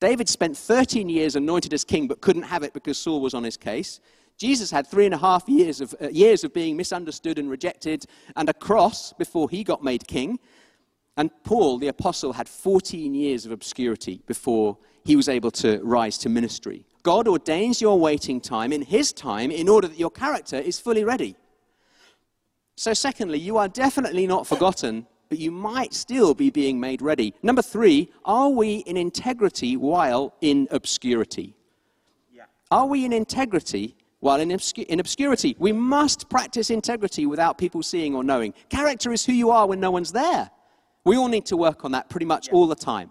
David 0.00 0.28
spent 0.28 0.56
13 0.56 1.08
years 1.08 1.36
anointed 1.36 1.72
as 1.72 1.84
king 1.84 2.08
but 2.08 2.20
couldn't 2.20 2.42
have 2.42 2.62
it 2.62 2.72
because 2.72 2.98
Saul 2.98 3.20
was 3.20 3.34
on 3.34 3.44
his 3.44 3.56
case. 3.56 4.00
Jesus 4.38 4.70
had 4.70 4.86
three 4.86 5.04
and 5.04 5.14
a 5.14 5.18
half 5.18 5.48
years 5.48 5.80
of, 5.80 5.94
uh, 6.00 6.08
years 6.08 6.42
of 6.42 6.52
being 6.52 6.76
misunderstood 6.76 7.38
and 7.38 7.50
rejected 7.50 8.06
and 8.34 8.48
a 8.48 8.54
cross 8.54 9.12
before 9.12 9.48
he 9.48 9.62
got 9.62 9.84
made 9.84 10.06
king. 10.08 10.38
And 11.16 11.30
Paul, 11.44 11.78
the 11.78 11.88
apostle, 11.88 12.32
had 12.32 12.48
14 12.48 13.14
years 13.14 13.44
of 13.44 13.52
obscurity 13.52 14.22
before 14.26 14.78
he 15.04 15.16
was 15.16 15.28
able 15.28 15.50
to 15.50 15.80
rise 15.82 16.18
to 16.18 16.28
ministry. 16.28 16.86
God 17.02 17.26
ordains 17.26 17.80
your 17.80 17.98
waiting 17.98 18.40
time 18.40 18.72
in 18.72 18.82
his 18.82 19.12
time 19.12 19.50
in 19.50 19.68
order 19.68 19.88
that 19.88 19.98
your 19.98 20.10
character 20.10 20.56
is 20.56 20.78
fully 20.78 21.04
ready. 21.04 21.36
So, 22.76 22.94
secondly, 22.94 23.38
you 23.38 23.58
are 23.58 23.68
definitely 23.68 24.26
not 24.26 24.46
forgotten, 24.46 25.06
but 25.28 25.38
you 25.38 25.50
might 25.50 25.94
still 25.94 26.34
be 26.34 26.50
being 26.50 26.78
made 26.78 27.02
ready. 27.02 27.34
Number 27.42 27.62
three, 27.62 28.10
are 28.24 28.50
we 28.50 28.76
in 28.78 28.96
integrity 28.96 29.76
while 29.76 30.34
in 30.40 30.68
obscurity? 30.70 31.54
Yeah. 32.32 32.44
Are 32.70 32.86
we 32.86 33.04
in 33.04 33.12
integrity 33.12 33.96
while 34.20 34.40
in, 34.40 34.50
obscur- 34.50 34.86
in 34.86 35.00
obscurity? 35.00 35.56
We 35.58 35.72
must 35.72 36.28
practice 36.28 36.70
integrity 36.70 37.26
without 37.26 37.58
people 37.58 37.82
seeing 37.82 38.14
or 38.14 38.22
knowing. 38.24 38.54
Character 38.68 39.12
is 39.12 39.24
who 39.26 39.32
you 39.32 39.50
are 39.50 39.66
when 39.66 39.80
no 39.80 39.90
one's 39.90 40.12
there. 40.12 40.50
We 41.04 41.16
all 41.16 41.28
need 41.28 41.46
to 41.46 41.56
work 41.56 41.84
on 41.84 41.92
that 41.92 42.08
pretty 42.08 42.26
much 42.26 42.48
yeah. 42.48 42.54
all 42.54 42.66
the 42.66 42.76
time. 42.76 43.10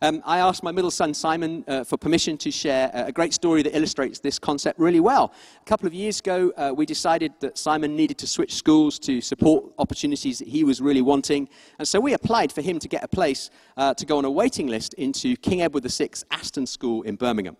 Um, 0.00 0.22
I 0.24 0.38
asked 0.38 0.62
my 0.62 0.70
middle 0.70 0.90
son 0.90 1.12
Simon 1.12 1.64
uh, 1.66 1.82
for 1.82 1.96
permission 1.96 2.36
to 2.38 2.50
share 2.50 2.90
a 2.94 3.10
great 3.10 3.34
story 3.34 3.62
that 3.62 3.76
illustrates 3.76 4.20
this 4.20 4.38
concept 4.38 4.78
really 4.78 5.00
well. 5.00 5.32
A 5.60 5.64
couple 5.64 5.86
of 5.86 5.94
years 5.94 6.20
ago, 6.20 6.52
uh, 6.56 6.72
we 6.74 6.86
decided 6.86 7.32
that 7.40 7.58
Simon 7.58 7.96
needed 7.96 8.18
to 8.18 8.26
switch 8.26 8.54
schools 8.54 8.98
to 9.00 9.20
support 9.20 9.64
opportunities 9.78 10.38
that 10.38 10.48
he 10.48 10.62
was 10.62 10.80
really 10.80 11.02
wanting. 11.02 11.48
And 11.78 11.88
so 11.88 11.98
we 11.98 12.12
applied 12.14 12.52
for 12.52 12.62
him 12.62 12.78
to 12.78 12.88
get 12.88 13.02
a 13.02 13.08
place 13.08 13.50
uh, 13.76 13.94
to 13.94 14.06
go 14.06 14.18
on 14.18 14.24
a 14.24 14.30
waiting 14.30 14.68
list 14.68 14.94
into 14.94 15.36
King 15.36 15.62
Edward 15.62 15.84
VI 15.84 16.10
Aston 16.30 16.66
School 16.66 17.02
in 17.02 17.16
Birmingham. 17.16 17.56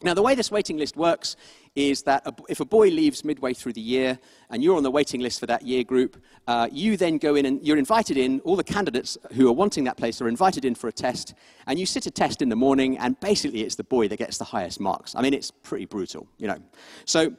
Now, 0.00 0.14
the 0.14 0.22
way 0.22 0.36
this 0.36 0.52
waiting 0.52 0.76
list 0.76 0.96
works 0.96 1.34
is 1.74 2.02
that 2.02 2.24
if 2.48 2.60
a 2.60 2.64
boy 2.64 2.88
leaves 2.88 3.24
midway 3.24 3.52
through 3.52 3.72
the 3.72 3.80
year 3.80 4.16
and 4.48 4.62
you're 4.62 4.76
on 4.76 4.84
the 4.84 4.90
waiting 4.92 5.20
list 5.20 5.40
for 5.40 5.46
that 5.46 5.62
year 5.62 5.82
group, 5.82 6.22
uh, 6.46 6.68
you 6.70 6.96
then 6.96 7.18
go 7.18 7.34
in 7.34 7.46
and 7.46 7.66
you're 7.66 7.76
invited 7.76 8.16
in. 8.16 8.38
All 8.40 8.54
the 8.54 8.62
candidates 8.62 9.18
who 9.32 9.48
are 9.48 9.52
wanting 9.52 9.82
that 9.84 9.96
place 9.96 10.22
are 10.22 10.28
invited 10.28 10.64
in 10.64 10.76
for 10.76 10.86
a 10.86 10.92
test, 10.92 11.34
and 11.66 11.80
you 11.80 11.86
sit 11.86 12.06
a 12.06 12.12
test 12.12 12.42
in 12.42 12.48
the 12.48 12.56
morning, 12.56 12.96
and 12.98 13.18
basically 13.18 13.62
it's 13.62 13.74
the 13.74 13.82
boy 13.82 14.06
that 14.06 14.18
gets 14.18 14.38
the 14.38 14.44
highest 14.44 14.78
marks. 14.78 15.16
I 15.16 15.20
mean, 15.20 15.34
it's 15.34 15.50
pretty 15.50 15.84
brutal, 15.84 16.28
you 16.38 16.46
know. 16.46 16.58
So 17.04 17.32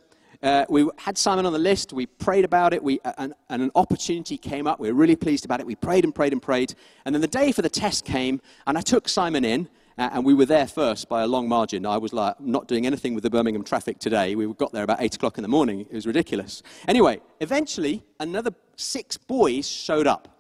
uh, 0.44 0.66
we 0.68 0.90
had 0.98 1.18
Simon 1.18 1.46
on 1.46 1.54
the 1.54 1.60
list. 1.60 1.94
We 1.94 2.08
prayed 2.08 2.44
about 2.44 2.74
it, 2.74 2.84
we, 2.84 3.00
and, 3.18 3.34
and, 3.50 3.62
an 3.62 3.72
opportunity 3.76 4.38
came 4.38 4.68
up. 4.68 4.82
We 4.82 4.90
were 4.90 4.98
really 4.98 5.16
pleased 5.16 5.46
about 5.46 5.62
it. 5.62 5.66
We 5.66 5.76
prayed 5.76 6.04
and 6.04 6.14
prayed 6.14 6.34
and 6.34 6.42
prayed. 6.42 6.76
And 7.06 7.16
then 7.16 7.22
the 7.22 7.28
day 7.28 7.54
for 7.54 7.62
the 7.62 7.70
test 7.70 8.04
came, 8.04 8.42
and 8.68 8.78
I 8.78 8.82
took 8.82 9.08
Simon 9.08 9.46
in, 9.46 9.70
and 9.98 10.26
we 10.26 10.34
were 10.34 10.46
there 10.46 10.68
first 10.68 11.10
by 11.10 11.24
a 11.24 11.28
long 11.28 11.50
margin. 11.50 11.86
I 11.86 11.98
was 11.98 12.14
like 12.14 12.40
not 12.40 12.68
doing 12.68 12.86
anything 12.86 13.14
with 13.16 13.24
the 13.24 13.30
Birmingham 13.30 13.64
traffic 13.64 14.00
today. 14.00 14.36
We 14.36 14.52
got 14.54 14.72
there 14.72 14.84
about 14.84 15.02
8 15.02 15.16
o'clock 15.16 15.38
in 15.38 15.42
the 15.42 15.50
morning. 15.50 15.82
It 15.82 15.94
was 15.94 16.08
ridiculous. 16.08 16.64
Anyway, 16.88 17.22
eventually, 17.40 18.04
another 18.20 18.52
six 18.76 19.18
boys 19.18 19.68
showed 19.68 20.08
up. 20.08 20.40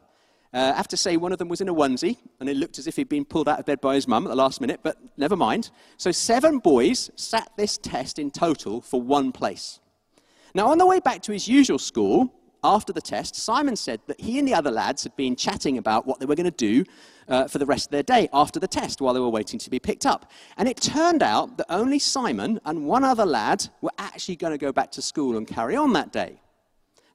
Uh, 0.51 0.71
I 0.73 0.77
have 0.77 0.87
to 0.87 0.97
say, 0.97 1.15
one 1.15 1.31
of 1.31 1.37
them 1.37 1.47
was 1.47 1.61
in 1.61 1.69
a 1.69 1.73
onesie, 1.73 2.17
and 2.39 2.49
it 2.49 2.57
looked 2.57 2.79
as 2.79 2.87
if 2.87 2.95
he'd 2.95 3.09
been 3.09 3.25
pulled 3.25 3.47
out 3.47 3.59
of 3.59 3.65
bed 3.65 3.81
by 3.81 3.93
his 3.93 4.07
mum 4.07 4.25
at 4.25 4.29
the 4.29 4.35
last 4.35 4.61
minute, 4.61 4.79
but 4.81 4.97
never 5.15 5.35
mind. 5.35 5.69
So, 5.97 6.11
seven 6.11 6.57
boys 6.57 7.11
sat 7.15 7.51
this 7.55 7.77
test 7.77 8.17
in 8.17 8.31
total 8.31 8.81
for 8.81 8.99
one 8.99 9.31
place. 9.31 9.79
Now, 10.55 10.71
on 10.71 10.79
the 10.79 10.87
way 10.87 10.99
back 10.99 11.21
to 11.23 11.31
his 11.31 11.47
usual 11.47 11.77
school, 11.77 12.33
after 12.63 12.91
the 12.91 13.01
test, 13.01 13.35
Simon 13.35 13.75
said 13.75 14.01
that 14.07 14.19
he 14.19 14.39
and 14.39 14.47
the 14.47 14.53
other 14.53 14.71
lads 14.71 15.03
had 15.03 15.15
been 15.15 15.35
chatting 15.35 15.77
about 15.77 16.05
what 16.05 16.19
they 16.19 16.25
were 16.25 16.35
going 16.35 16.51
to 16.51 16.51
do 16.51 16.83
uh, 17.27 17.47
for 17.47 17.57
the 17.57 17.65
rest 17.65 17.87
of 17.87 17.91
their 17.91 18.03
day 18.03 18.27
after 18.33 18.59
the 18.59 18.67
test 18.67 19.01
while 19.01 19.13
they 19.13 19.19
were 19.19 19.29
waiting 19.29 19.59
to 19.59 19.69
be 19.69 19.79
picked 19.79 20.05
up. 20.05 20.31
And 20.57 20.67
it 20.67 20.77
turned 20.77 21.23
out 21.23 21.57
that 21.57 21.67
only 21.69 21.99
Simon 21.99 22.59
and 22.65 22.85
one 22.85 23.03
other 23.03 23.25
lad 23.25 23.69
were 23.81 23.91
actually 23.97 24.35
going 24.35 24.51
to 24.51 24.57
go 24.57 24.71
back 24.71 24.91
to 24.91 25.01
school 25.01 25.37
and 25.37 25.47
carry 25.47 25.75
on 25.75 25.93
that 25.93 26.11
day. 26.11 26.41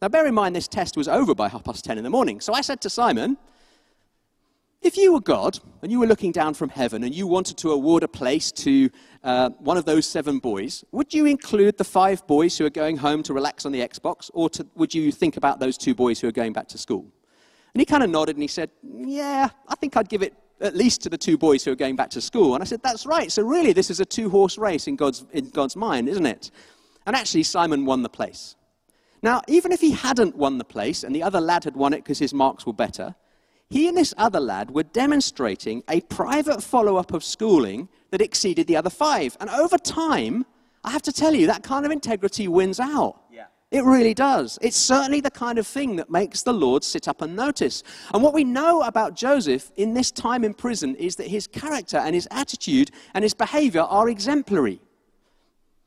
Now, 0.00 0.08
bear 0.08 0.26
in 0.26 0.34
mind, 0.34 0.54
this 0.54 0.68
test 0.68 0.96
was 0.96 1.08
over 1.08 1.34
by 1.34 1.48
half 1.48 1.64
past 1.64 1.84
ten 1.84 1.98
in 1.98 2.04
the 2.04 2.10
morning. 2.10 2.40
So 2.40 2.52
I 2.52 2.60
said 2.60 2.80
to 2.82 2.90
Simon, 2.90 3.36
if 4.84 4.96
you 4.96 5.12
were 5.12 5.20
God 5.20 5.58
and 5.82 5.90
you 5.90 5.98
were 5.98 6.06
looking 6.06 6.30
down 6.30 6.54
from 6.54 6.68
heaven 6.68 7.04
and 7.04 7.14
you 7.14 7.26
wanted 7.26 7.56
to 7.58 7.70
award 7.70 8.02
a 8.02 8.08
place 8.08 8.52
to 8.52 8.90
uh, 9.22 9.50
one 9.58 9.76
of 9.76 9.84
those 9.84 10.06
seven 10.06 10.38
boys, 10.38 10.84
would 10.92 11.14
you 11.14 11.24
include 11.24 11.78
the 11.78 11.84
five 11.84 12.26
boys 12.26 12.58
who 12.58 12.66
are 12.66 12.70
going 12.70 12.98
home 12.98 13.22
to 13.22 13.32
relax 13.32 13.64
on 13.64 13.72
the 13.72 13.80
Xbox, 13.80 14.30
or 14.34 14.50
to, 14.50 14.66
would 14.74 14.94
you 14.94 15.10
think 15.10 15.36
about 15.36 15.58
those 15.58 15.78
two 15.78 15.94
boys 15.94 16.20
who 16.20 16.28
are 16.28 16.32
going 16.32 16.52
back 16.52 16.68
to 16.68 16.78
school? 16.78 17.06
And 17.72 17.80
he 17.80 17.86
kind 17.86 18.02
of 18.02 18.10
nodded 18.10 18.36
and 18.36 18.42
he 18.42 18.48
said, 18.48 18.70
Yeah, 18.82 19.48
I 19.66 19.74
think 19.74 19.96
I'd 19.96 20.08
give 20.08 20.22
it 20.22 20.34
at 20.60 20.76
least 20.76 21.02
to 21.02 21.08
the 21.08 21.18
two 21.18 21.36
boys 21.36 21.64
who 21.64 21.72
are 21.72 21.76
going 21.76 21.96
back 21.96 22.10
to 22.10 22.20
school. 22.20 22.54
And 22.54 22.62
I 22.62 22.66
said, 22.66 22.82
That's 22.82 23.06
right. 23.06 23.32
So, 23.32 23.42
really, 23.42 23.72
this 23.72 23.90
is 23.90 24.00
a 24.00 24.04
two 24.04 24.30
horse 24.30 24.58
race 24.58 24.86
in 24.86 24.96
God's, 24.96 25.24
in 25.32 25.48
God's 25.48 25.76
mind, 25.76 26.08
isn't 26.08 26.26
it? 26.26 26.50
And 27.06 27.16
actually, 27.16 27.42
Simon 27.42 27.84
won 27.84 28.02
the 28.02 28.08
place. 28.08 28.54
Now, 29.22 29.40
even 29.48 29.72
if 29.72 29.80
he 29.80 29.92
hadn't 29.92 30.36
won 30.36 30.58
the 30.58 30.64
place 30.64 31.02
and 31.02 31.14
the 31.14 31.22
other 31.22 31.40
lad 31.40 31.64
had 31.64 31.74
won 31.74 31.94
it 31.94 31.98
because 31.98 32.18
his 32.18 32.34
marks 32.34 32.66
were 32.66 32.74
better, 32.74 33.14
he 33.70 33.88
and 33.88 33.96
this 33.96 34.14
other 34.16 34.40
lad 34.40 34.70
were 34.70 34.82
demonstrating 34.82 35.82
a 35.88 36.00
private 36.02 36.62
follow 36.62 36.96
up 36.96 37.12
of 37.12 37.24
schooling 37.24 37.88
that 38.10 38.20
exceeded 38.20 38.66
the 38.66 38.76
other 38.76 38.90
five. 38.90 39.36
And 39.40 39.50
over 39.50 39.78
time, 39.78 40.46
I 40.84 40.90
have 40.90 41.02
to 41.02 41.12
tell 41.12 41.34
you, 41.34 41.46
that 41.46 41.62
kind 41.62 41.84
of 41.86 41.90
integrity 41.90 42.46
wins 42.46 42.78
out. 42.78 43.22
Yeah. 43.32 43.46
It 43.70 43.82
really 43.82 44.14
does. 44.14 44.58
It's 44.62 44.76
certainly 44.76 45.20
the 45.20 45.30
kind 45.30 45.58
of 45.58 45.66
thing 45.66 45.96
that 45.96 46.08
makes 46.08 46.42
the 46.42 46.52
Lord 46.52 46.84
sit 46.84 47.08
up 47.08 47.22
and 47.22 47.34
notice. 47.34 47.82
And 48.12 48.22
what 48.22 48.32
we 48.32 48.44
know 48.44 48.82
about 48.82 49.16
Joseph 49.16 49.72
in 49.76 49.94
this 49.94 50.12
time 50.12 50.44
in 50.44 50.54
prison 50.54 50.94
is 50.94 51.16
that 51.16 51.26
his 51.26 51.48
character 51.48 51.96
and 51.96 52.14
his 52.14 52.28
attitude 52.30 52.92
and 53.14 53.24
his 53.24 53.34
behavior 53.34 53.80
are 53.80 54.08
exemplary. 54.08 54.80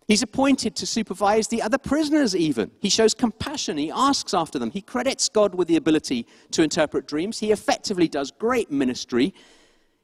He's 0.07 0.21
appointed 0.23 0.73
to 0.77 0.85
supervise 0.85 1.49
the 1.49 1.61
other 1.61 1.77
prisoners, 1.77 2.33
even. 2.33 2.71
He 2.79 2.89
shows 2.89 3.13
compassion. 3.13 3.77
He 3.77 3.91
asks 3.91 4.33
after 4.33 4.57
them. 4.57 4.71
He 4.71 4.81
credits 4.81 5.27
God 5.27 5.53
with 5.53 5.67
the 5.67 5.75
ability 5.75 6.25
to 6.51 6.63
interpret 6.63 7.07
dreams. 7.07 7.39
He 7.39 7.51
effectively 7.51 8.07
does 8.07 8.31
great 8.31 8.71
ministry. 8.71 9.33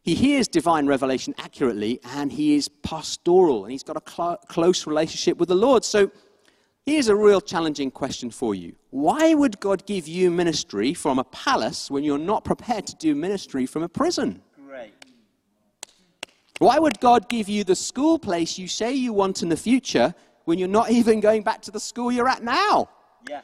He 0.02 0.16
hears 0.16 0.50
divine 0.50 0.88
revelation 0.88 1.34
accurately, 1.38 2.02
and 2.04 2.34
he 2.34 2.56
is 2.56 2.68
pastoral, 2.68 3.64
and 3.64 3.72
he's 3.72 3.84
got 3.84 3.96
a 3.96 4.12
cl- 4.12 4.38
close 4.50 4.86
relationship 4.86 5.38
with 5.38 5.48
the 5.48 5.56
Lord. 5.56 5.86
So 5.86 6.12
here's 6.86 7.08
a 7.08 7.16
real 7.16 7.40
challenging 7.40 7.90
question 7.90 8.30
for 8.30 8.54
you 8.54 8.76
Why 8.90 9.34
would 9.34 9.62
God 9.62 9.86
give 9.86 10.06
you 10.06 10.30
ministry 10.30 10.94
from 10.94 11.18
a 11.18 11.24
palace 11.24 11.90
when 11.90 12.04
you're 12.04 12.18
not 12.18 12.44
prepared 12.44 12.86
to 12.88 12.96
do 12.98 13.16
ministry 13.16 13.66
from 13.66 13.84
a 13.84 13.90
prison? 13.90 14.42
Why 16.60 16.80
would 16.80 17.00
God 17.00 17.30
give 17.30 17.50
you 17.50 17.64
the 17.64 17.76
school 17.76 18.20
place 18.20 18.58
you 18.58 18.68
say 18.68 18.94
you 18.94 19.14
want 19.14 19.42
in 19.42 19.50
the 19.50 19.58
future 19.58 20.14
when 20.46 20.60
you're 20.60 20.68
not 20.68 20.92
even 21.00 21.20
going 21.20 21.44
back 21.44 21.62
to 21.64 21.72
the 21.72 21.80
school 21.80 22.12
you're 22.12 22.30
at 22.30 22.44
now? 22.44 22.90
Yeah. 23.30 23.42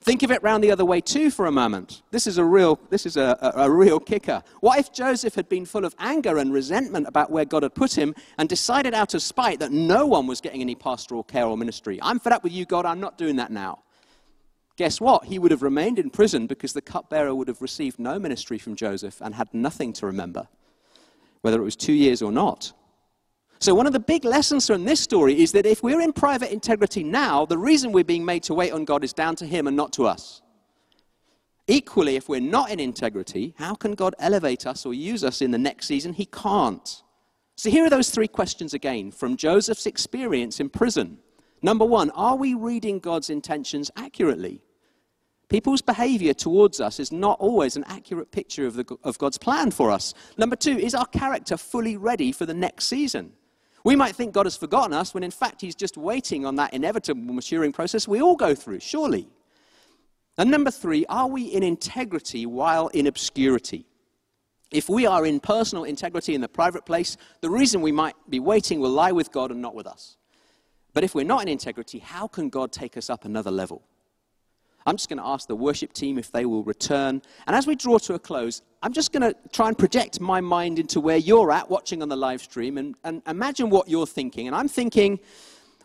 Think 0.00 0.22
of 0.22 0.30
it 0.30 0.42
round 0.42 0.64
the 0.64 0.70
other 0.70 0.84
way 0.84 1.00
too 1.00 1.30
for 1.30 1.46
a 1.46 1.52
moment. 1.52 2.02
This 2.10 2.26
is 2.26 2.38
a 2.38 2.44
real, 2.44 2.78
this 2.88 3.04
is 3.04 3.16
a, 3.16 3.36
a, 3.42 3.64
a, 3.64 3.70
real 3.70 4.00
kicker. 4.00 4.42
What 4.60 4.78
if 4.78 4.92
Joseph 4.92 5.34
had 5.34 5.48
been 5.48 5.66
full 5.66 5.84
of 5.84 5.94
anger 5.98 6.38
and 6.38 6.52
resentment 6.52 7.06
about 7.06 7.30
where 7.30 7.44
God 7.44 7.62
had 7.62 7.74
put 7.74 7.98
him 7.98 8.14
and 8.38 8.48
decided 8.48 8.94
out 8.94 9.12
of 9.14 9.22
spite 9.22 9.58
that 9.58 9.72
no 9.72 10.06
one 10.06 10.26
was 10.26 10.40
getting 10.40 10.60
any 10.60 10.74
pastoral 10.74 11.24
care 11.24 11.44
or 11.44 11.58
ministry? 11.58 11.98
I'm 12.00 12.20
fed 12.20 12.32
up 12.32 12.44
with 12.44 12.52
you, 12.52 12.64
God, 12.64 12.86
I'm 12.86 13.00
not 13.00 13.18
doing 13.18 13.36
that 13.36 13.50
now. 13.50 13.80
Guess 14.76 15.00
what? 15.00 15.24
He 15.24 15.38
would 15.40 15.50
have 15.50 15.62
remained 15.62 15.98
in 15.98 16.08
prison 16.08 16.46
because 16.46 16.72
the 16.72 16.80
cupbearer 16.80 17.34
would 17.34 17.48
have 17.48 17.60
received 17.60 17.98
no 17.98 18.18
ministry 18.18 18.58
from 18.58 18.76
Joseph 18.76 19.20
and 19.20 19.34
had 19.34 19.52
nothing 19.52 19.92
to 19.94 20.06
remember 20.06 20.46
whether 21.42 21.60
it 21.60 21.64
was 21.64 21.76
two 21.76 21.92
years 21.92 22.22
or 22.22 22.32
not. 22.32 22.72
So, 23.60 23.74
one 23.74 23.88
of 23.88 23.92
the 23.92 24.00
big 24.00 24.24
lessons 24.24 24.68
from 24.68 24.84
this 24.84 25.00
story 25.00 25.40
is 25.40 25.50
that 25.52 25.66
if 25.66 25.82
we're 25.82 26.00
in 26.00 26.12
private 26.12 26.52
integrity 26.52 27.02
now, 27.02 27.44
the 27.44 27.58
reason 27.58 27.90
we're 27.90 28.04
being 28.04 28.24
made 28.24 28.44
to 28.44 28.54
wait 28.54 28.72
on 28.72 28.84
God 28.84 29.02
is 29.02 29.12
down 29.12 29.34
to 29.36 29.46
Him 29.46 29.66
and 29.66 29.76
not 29.76 29.92
to 29.94 30.06
us. 30.06 30.42
Equally, 31.66 32.16
if 32.16 32.28
we're 32.28 32.40
not 32.40 32.70
in 32.70 32.78
integrity, 32.78 33.54
how 33.58 33.74
can 33.74 33.92
God 33.92 34.14
elevate 34.20 34.64
us 34.64 34.86
or 34.86 34.94
use 34.94 35.24
us 35.24 35.42
in 35.42 35.50
the 35.50 35.58
next 35.58 35.86
season? 35.86 36.12
He 36.12 36.26
can't. 36.26 37.02
So, 37.56 37.68
here 37.68 37.84
are 37.84 37.90
those 37.90 38.10
three 38.10 38.28
questions 38.28 38.74
again 38.74 39.10
from 39.10 39.36
Joseph's 39.36 39.86
experience 39.86 40.60
in 40.60 40.68
prison. 40.68 41.18
Number 41.60 41.84
one, 41.84 42.10
are 42.10 42.36
we 42.36 42.54
reading 42.54 43.00
God's 43.00 43.28
intentions 43.28 43.90
accurately? 43.96 44.62
People's 45.48 45.80
behavior 45.80 46.34
towards 46.34 46.80
us 46.80 47.00
is 47.00 47.10
not 47.10 47.40
always 47.40 47.76
an 47.76 47.84
accurate 47.86 48.30
picture 48.30 48.66
of, 48.66 48.74
the, 48.74 48.84
of 49.02 49.16
God's 49.16 49.38
plan 49.38 49.70
for 49.70 49.90
us. 49.90 50.12
Number 50.36 50.56
two, 50.56 50.78
is 50.78 50.94
our 50.94 51.06
character 51.06 51.56
fully 51.56 51.96
ready 51.96 52.32
for 52.32 52.44
the 52.44 52.54
next 52.54 52.84
season? 52.84 53.32
We 53.82 53.96
might 53.96 54.14
think 54.14 54.34
God 54.34 54.44
has 54.44 54.56
forgotten 54.56 54.92
us 54.92 55.14
when 55.14 55.22
in 55.22 55.30
fact 55.30 55.62
He's 55.62 55.74
just 55.74 55.96
waiting 55.96 56.44
on 56.44 56.56
that 56.56 56.74
inevitable 56.74 57.32
maturing 57.32 57.72
process 57.72 58.06
we 58.06 58.20
all 58.20 58.36
go 58.36 58.54
through, 58.54 58.80
surely. 58.80 59.28
And 60.36 60.50
number 60.50 60.70
three, 60.70 61.06
are 61.06 61.26
we 61.26 61.44
in 61.44 61.62
integrity 61.62 62.44
while 62.44 62.88
in 62.88 63.06
obscurity? 63.06 63.86
If 64.70 64.90
we 64.90 65.06
are 65.06 65.24
in 65.24 65.40
personal 65.40 65.84
integrity 65.84 66.34
in 66.34 66.42
the 66.42 66.48
private 66.48 66.84
place, 66.84 67.16
the 67.40 67.48
reason 67.48 67.80
we 67.80 67.90
might 67.90 68.14
be 68.28 68.38
waiting 68.38 68.80
will 68.80 68.90
lie 68.90 69.12
with 69.12 69.32
God 69.32 69.50
and 69.50 69.62
not 69.62 69.74
with 69.74 69.86
us. 69.86 70.18
But 70.92 71.04
if 71.04 71.14
we're 71.14 71.24
not 71.24 71.42
in 71.42 71.48
integrity, 71.48 72.00
how 72.00 72.28
can 72.28 72.50
God 72.50 72.70
take 72.70 72.96
us 72.98 73.08
up 73.08 73.24
another 73.24 73.50
level? 73.50 73.82
I'm 74.88 74.96
just 74.96 75.10
going 75.10 75.18
to 75.18 75.26
ask 75.26 75.46
the 75.46 75.54
worship 75.54 75.92
team 75.92 76.18
if 76.18 76.32
they 76.32 76.46
will 76.46 76.64
return. 76.64 77.20
And 77.46 77.54
as 77.54 77.66
we 77.66 77.76
draw 77.76 77.98
to 77.98 78.14
a 78.14 78.18
close, 78.18 78.62
I'm 78.82 78.94
just 78.94 79.12
going 79.12 79.20
to 79.20 79.36
try 79.52 79.68
and 79.68 79.76
project 79.76 80.18
my 80.18 80.40
mind 80.40 80.78
into 80.78 80.98
where 80.98 81.18
you're 81.18 81.52
at 81.52 81.68
watching 81.68 82.00
on 82.00 82.08
the 82.08 82.16
live 82.16 82.40
stream 82.40 82.78
and, 82.78 82.94
and 83.04 83.20
imagine 83.26 83.68
what 83.68 83.90
you're 83.90 84.06
thinking. 84.06 84.46
And 84.46 84.56
I'm 84.56 84.68
thinking, 84.68 85.20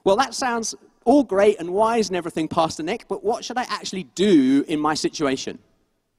well, 0.05 0.15
that 0.15 0.33
sounds 0.33 0.73
all 1.03 1.23
great 1.23 1.59
and 1.59 1.73
wise 1.73 2.07
and 2.07 2.15
everything, 2.15 2.47
Pastor 2.47 2.81
Nick, 2.81 3.09
but 3.09 3.25
what 3.25 3.43
should 3.43 3.57
I 3.57 3.63
actually 3.63 4.03
do 4.15 4.63
in 4.69 4.79
my 4.79 4.93
situation? 4.93 5.59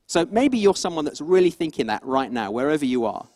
So 0.06 0.26
maybe 0.30 0.58
you're 0.58 0.76
someone 0.76 1.06
that's 1.06 1.22
really 1.22 1.50
thinking 1.50 1.86
that 1.86 2.04
right 2.04 2.30
now, 2.30 2.50
wherever 2.50 2.84
you 2.84 3.06
are. 3.06 3.26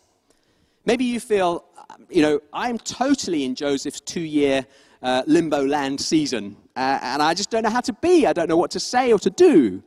Maybe 0.85 1.05
you 1.05 1.19
feel, 1.19 1.65
you 2.09 2.21
know, 2.21 2.39
I'm 2.53 2.77
totally 2.77 3.43
in 3.43 3.55
Joseph's 3.55 4.01
two 4.01 4.21
year 4.21 4.65
uh, 5.01 5.23
limbo 5.27 5.65
land 5.65 5.99
season. 5.99 6.57
Uh, 6.75 6.99
and 7.01 7.21
I 7.21 7.33
just 7.33 7.49
don't 7.49 7.63
know 7.63 7.69
how 7.69 7.81
to 7.81 7.93
be. 7.93 8.25
I 8.25 8.33
don't 8.33 8.47
know 8.47 8.57
what 8.57 8.71
to 8.71 8.79
say 8.79 9.11
or 9.11 9.19
to 9.19 9.29
do. 9.29 9.83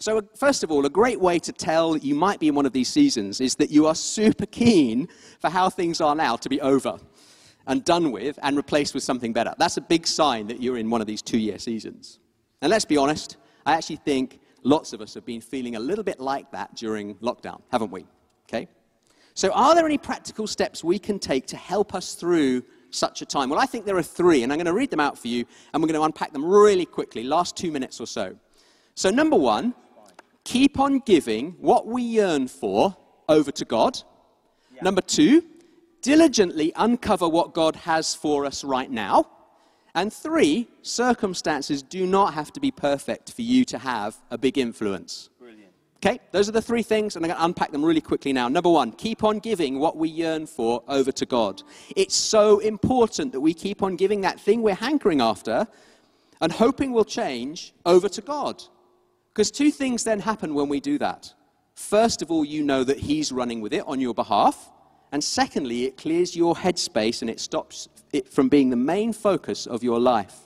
So, 0.00 0.22
first 0.36 0.62
of 0.62 0.70
all, 0.70 0.86
a 0.86 0.90
great 0.90 1.20
way 1.20 1.40
to 1.40 1.52
tell 1.52 1.96
you 1.96 2.14
might 2.14 2.38
be 2.38 2.48
in 2.48 2.54
one 2.54 2.66
of 2.66 2.72
these 2.72 2.88
seasons 2.88 3.40
is 3.40 3.56
that 3.56 3.70
you 3.70 3.86
are 3.86 3.94
super 3.94 4.46
keen 4.46 5.08
for 5.40 5.50
how 5.50 5.68
things 5.70 6.00
are 6.00 6.14
now 6.14 6.36
to 6.36 6.48
be 6.48 6.60
over 6.60 6.98
and 7.66 7.84
done 7.84 8.12
with 8.12 8.38
and 8.42 8.56
replaced 8.56 8.94
with 8.94 9.02
something 9.02 9.32
better. 9.32 9.54
That's 9.58 9.76
a 9.76 9.80
big 9.80 10.06
sign 10.06 10.46
that 10.46 10.62
you're 10.62 10.78
in 10.78 10.88
one 10.88 11.00
of 11.00 11.06
these 11.06 11.20
two 11.20 11.38
year 11.38 11.58
seasons. 11.58 12.20
And 12.62 12.70
let's 12.70 12.84
be 12.84 12.96
honest, 12.96 13.36
I 13.66 13.74
actually 13.74 13.96
think 13.96 14.40
lots 14.62 14.92
of 14.92 15.00
us 15.00 15.14
have 15.14 15.26
been 15.26 15.40
feeling 15.40 15.74
a 15.74 15.80
little 15.80 16.04
bit 16.04 16.20
like 16.20 16.50
that 16.52 16.74
during 16.76 17.16
lockdown, 17.16 17.60
haven't 17.72 17.90
we? 17.90 18.06
Okay? 18.48 18.68
So, 19.38 19.52
are 19.52 19.72
there 19.76 19.86
any 19.86 19.98
practical 19.98 20.48
steps 20.48 20.82
we 20.82 20.98
can 20.98 21.20
take 21.20 21.46
to 21.46 21.56
help 21.56 21.94
us 21.94 22.14
through 22.14 22.64
such 22.90 23.22
a 23.22 23.24
time? 23.24 23.48
Well, 23.50 23.60
I 23.60 23.66
think 23.66 23.86
there 23.86 23.96
are 23.96 24.02
three, 24.02 24.42
and 24.42 24.52
I'm 24.52 24.58
going 24.58 24.66
to 24.66 24.72
read 24.72 24.90
them 24.90 24.98
out 24.98 25.16
for 25.16 25.28
you, 25.28 25.44
and 25.72 25.80
we're 25.80 25.86
going 25.86 26.00
to 26.00 26.02
unpack 26.02 26.32
them 26.32 26.44
really 26.44 26.84
quickly, 26.84 27.22
last 27.22 27.56
two 27.56 27.70
minutes 27.70 28.00
or 28.00 28.08
so. 28.08 28.36
So, 28.96 29.10
number 29.10 29.36
one, 29.36 29.76
keep 30.42 30.80
on 30.80 30.98
giving 31.06 31.52
what 31.60 31.86
we 31.86 32.02
yearn 32.02 32.48
for 32.48 32.96
over 33.28 33.52
to 33.52 33.64
God. 33.64 34.02
Yeah. 34.74 34.82
Number 34.82 35.02
two, 35.02 35.44
diligently 36.02 36.72
uncover 36.74 37.28
what 37.28 37.54
God 37.54 37.76
has 37.76 38.16
for 38.16 38.44
us 38.44 38.64
right 38.64 38.90
now. 38.90 39.24
And 39.94 40.12
three, 40.12 40.66
circumstances 40.82 41.80
do 41.80 42.08
not 42.08 42.34
have 42.34 42.52
to 42.54 42.60
be 42.60 42.72
perfect 42.72 43.30
for 43.34 43.42
you 43.42 43.64
to 43.66 43.78
have 43.78 44.16
a 44.32 44.36
big 44.36 44.58
influence. 44.58 45.30
Okay, 46.04 46.20
those 46.30 46.48
are 46.48 46.52
the 46.52 46.62
three 46.62 46.84
things, 46.84 47.16
and 47.16 47.24
I'm 47.24 47.28
going 47.28 47.38
to 47.38 47.44
unpack 47.44 47.72
them 47.72 47.84
really 47.84 48.00
quickly 48.00 48.32
now. 48.32 48.48
Number 48.48 48.70
one, 48.70 48.92
keep 48.92 49.24
on 49.24 49.40
giving 49.40 49.80
what 49.80 49.96
we 49.96 50.08
yearn 50.08 50.46
for 50.46 50.84
over 50.86 51.10
to 51.10 51.26
God. 51.26 51.62
It's 51.96 52.14
so 52.14 52.60
important 52.60 53.32
that 53.32 53.40
we 53.40 53.52
keep 53.52 53.82
on 53.82 53.96
giving 53.96 54.20
that 54.20 54.38
thing 54.38 54.62
we're 54.62 54.76
hankering 54.76 55.20
after 55.20 55.66
and 56.40 56.52
hoping 56.52 56.92
will 56.92 57.04
change 57.04 57.74
over 57.84 58.08
to 58.10 58.20
God. 58.20 58.62
Because 59.32 59.50
two 59.50 59.72
things 59.72 60.04
then 60.04 60.20
happen 60.20 60.54
when 60.54 60.68
we 60.68 60.78
do 60.78 60.98
that. 60.98 61.34
First 61.74 62.22
of 62.22 62.30
all, 62.30 62.44
you 62.44 62.62
know 62.62 62.84
that 62.84 62.98
He's 62.98 63.32
running 63.32 63.60
with 63.60 63.72
it 63.72 63.82
on 63.84 64.00
your 64.00 64.14
behalf. 64.14 64.70
And 65.10 65.22
secondly, 65.24 65.84
it 65.84 65.96
clears 65.96 66.36
your 66.36 66.54
headspace 66.54 67.22
and 67.22 67.30
it 67.30 67.40
stops 67.40 67.88
it 68.12 68.28
from 68.28 68.48
being 68.48 68.70
the 68.70 68.76
main 68.76 69.12
focus 69.12 69.66
of 69.66 69.82
your 69.82 69.98
life. 69.98 70.36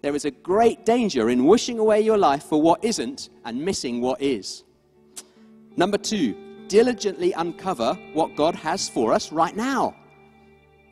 There 0.00 0.14
is 0.14 0.24
a 0.24 0.30
great 0.30 0.86
danger 0.86 1.28
in 1.28 1.44
wishing 1.44 1.78
away 1.78 2.00
your 2.00 2.16
life 2.16 2.44
for 2.44 2.62
what 2.62 2.82
isn't 2.82 3.28
and 3.44 3.62
missing 3.62 4.00
what 4.00 4.22
is. 4.22 4.64
Number 5.78 5.96
two, 5.96 6.34
diligently 6.66 7.32
uncover 7.34 7.94
what 8.12 8.34
God 8.34 8.56
has 8.56 8.88
for 8.88 9.12
us 9.12 9.30
right 9.30 9.54
now. 9.54 9.94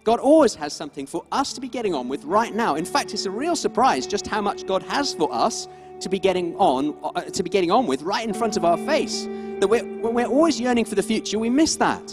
God 0.05 0.21
always 0.21 0.55
has 0.55 0.73
something 0.73 1.07
for 1.07 1.25
us 1.33 1.53
to 1.55 1.61
be 1.61 1.69
getting 1.69 1.93
on 1.93 2.09
with 2.09 2.23
right 2.23 2.55
now. 2.55 2.77
In 2.77 2.85
fact, 2.85 3.13
it's 3.13 3.27
a 3.27 3.31
real 3.33 3.57
surprise 3.57 4.07
just 4.07 4.29
how 4.29 4.41
much 4.41 4.65
God 4.65 4.85
has 4.85 5.13
for 5.13 5.29
us 5.35 5.67
to 5.99 6.09
be 6.09 6.21
getting 6.21 6.55
on 6.55 6.97
uh, 7.03 7.23
to 7.23 7.43
be 7.43 7.51
getting 7.51 7.73
on 7.73 7.89
with 7.89 8.03
right 8.03 8.25
in 8.29 8.33
front 8.33 8.57
of 8.57 8.65
our 8.65 8.79
face. 8.79 9.25
That 9.59 9.67
we're, 9.67 9.83
when 9.83 10.15
we're 10.15 10.27
always 10.27 10.61
yearning 10.61 10.85
for 10.85 10.95
the 10.95 11.03
future, 11.03 11.41
we 11.41 11.51
miss 11.51 11.75
that. 11.77 12.09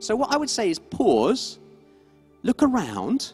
So 0.00 0.14
what 0.14 0.34
I 0.34 0.36
would 0.36 0.50
say 0.50 0.68
is 0.68 0.78
pause, 0.78 1.58
look 2.42 2.62
around, 2.62 3.32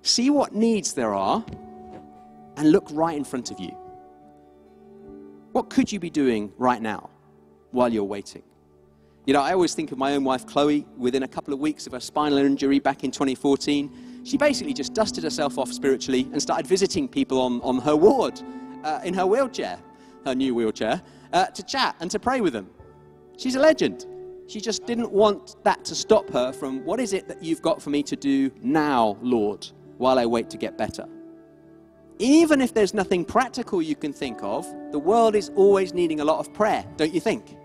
see 0.00 0.30
what 0.30 0.54
needs 0.54 0.94
there 0.94 1.12
are, 1.12 1.44
and 2.56 2.72
look 2.72 2.88
right 2.90 3.18
in 3.18 3.24
front 3.24 3.50
of 3.50 3.60
you. 3.60 3.76
What 5.52 5.68
could 5.68 5.92
you 5.92 6.00
be 6.00 6.08
doing 6.08 6.50
right 6.56 6.80
now? 6.80 7.10
While 7.74 7.92
you're 7.92 8.04
waiting. 8.04 8.42
You 9.26 9.32
know, 9.32 9.40
I 9.40 9.52
always 9.52 9.74
think 9.74 9.90
of 9.90 9.98
my 9.98 10.14
own 10.14 10.24
wife, 10.24 10.46
Chloe, 10.46 10.86
within 10.98 11.22
a 11.22 11.28
couple 11.28 11.54
of 11.54 11.60
weeks 11.60 11.86
of 11.86 11.92
her 11.92 12.00
spinal 12.00 12.38
injury 12.38 12.78
back 12.78 13.04
in 13.04 13.10
2014. 13.10 14.22
She 14.24 14.36
basically 14.36 14.74
just 14.74 14.92
dusted 14.92 15.24
herself 15.24 15.58
off 15.58 15.72
spiritually 15.72 16.28
and 16.32 16.40
started 16.40 16.66
visiting 16.66 17.08
people 17.08 17.40
on, 17.40 17.60
on 17.62 17.78
her 17.80 17.96
ward 17.96 18.40
uh, 18.84 19.00
in 19.02 19.14
her 19.14 19.26
wheelchair, 19.26 19.78
her 20.26 20.34
new 20.34 20.54
wheelchair, 20.54 21.02
uh, 21.32 21.46
to 21.46 21.62
chat 21.62 21.96
and 22.00 22.10
to 22.10 22.18
pray 22.18 22.42
with 22.42 22.52
them. 22.52 22.68
She's 23.38 23.54
a 23.54 23.60
legend. 23.60 24.06
She 24.46 24.60
just 24.60 24.84
didn't 24.84 25.10
want 25.10 25.56
that 25.64 25.84
to 25.86 25.94
stop 25.94 26.30
her 26.30 26.52
from, 26.52 26.84
what 26.84 27.00
is 27.00 27.14
it 27.14 27.26
that 27.28 27.42
you've 27.42 27.62
got 27.62 27.80
for 27.80 27.88
me 27.88 28.02
to 28.02 28.16
do 28.16 28.50
now, 28.60 29.16
Lord, 29.22 29.66
while 29.96 30.18
I 30.18 30.26
wait 30.26 30.50
to 30.50 30.58
get 30.58 30.76
better? 30.76 31.08
Even 32.18 32.60
if 32.60 32.74
there's 32.74 32.92
nothing 32.92 33.24
practical 33.24 33.80
you 33.80 33.96
can 33.96 34.12
think 34.12 34.38
of, 34.42 34.66
the 34.92 34.98
world 34.98 35.34
is 35.34 35.50
always 35.56 35.94
needing 35.94 36.20
a 36.20 36.24
lot 36.24 36.38
of 36.38 36.52
prayer, 36.52 36.84
don't 36.96 37.12
you 37.12 37.20
think? 37.20 37.56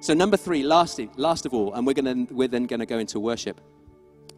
So, 0.00 0.14
number 0.14 0.36
three, 0.36 0.62
last, 0.62 1.00
last 1.16 1.44
of 1.44 1.54
all, 1.54 1.74
and 1.74 1.86
we're, 1.86 1.94
gonna, 1.94 2.26
we're 2.30 2.48
then 2.48 2.66
going 2.66 2.80
to 2.80 2.86
go 2.86 2.98
into 2.98 3.18
worship. 3.18 3.60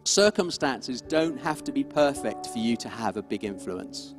Circumstances 0.03 1.01
don't 1.01 1.39
have 1.39 1.63
to 1.63 1.71
be 1.71 1.83
perfect 1.83 2.47
for 2.47 2.57
you 2.57 2.75
to 2.77 2.89
have 2.89 3.17
a 3.17 3.21
big 3.21 3.43
influence. 3.43 4.15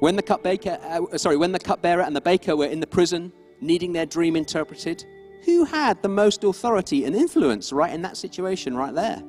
When 0.00 0.16
the 0.16 0.22
cupbearer, 0.22 0.78
uh, 0.82 1.16
sorry, 1.16 1.36
when 1.36 1.52
the 1.52 1.58
cupbearer 1.58 2.02
and 2.02 2.14
the 2.14 2.20
baker 2.20 2.56
were 2.56 2.66
in 2.66 2.80
the 2.80 2.86
prison, 2.86 3.32
needing 3.60 3.92
their 3.92 4.04
dream 4.04 4.36
interpreted, 4.36 5.04
who 5.44 5.64
had 5.64 6.02
the 6.02 6.08
most 6.08 6.44
authority 6.44 7.04
and 7.04 7.16
influence 7.16 7.72
right 7.72 7.92
in 7.92 8.02
that 8.02 8.16
situation 8.16 8.76
right 8.76 8.94
there? 8.94 9.22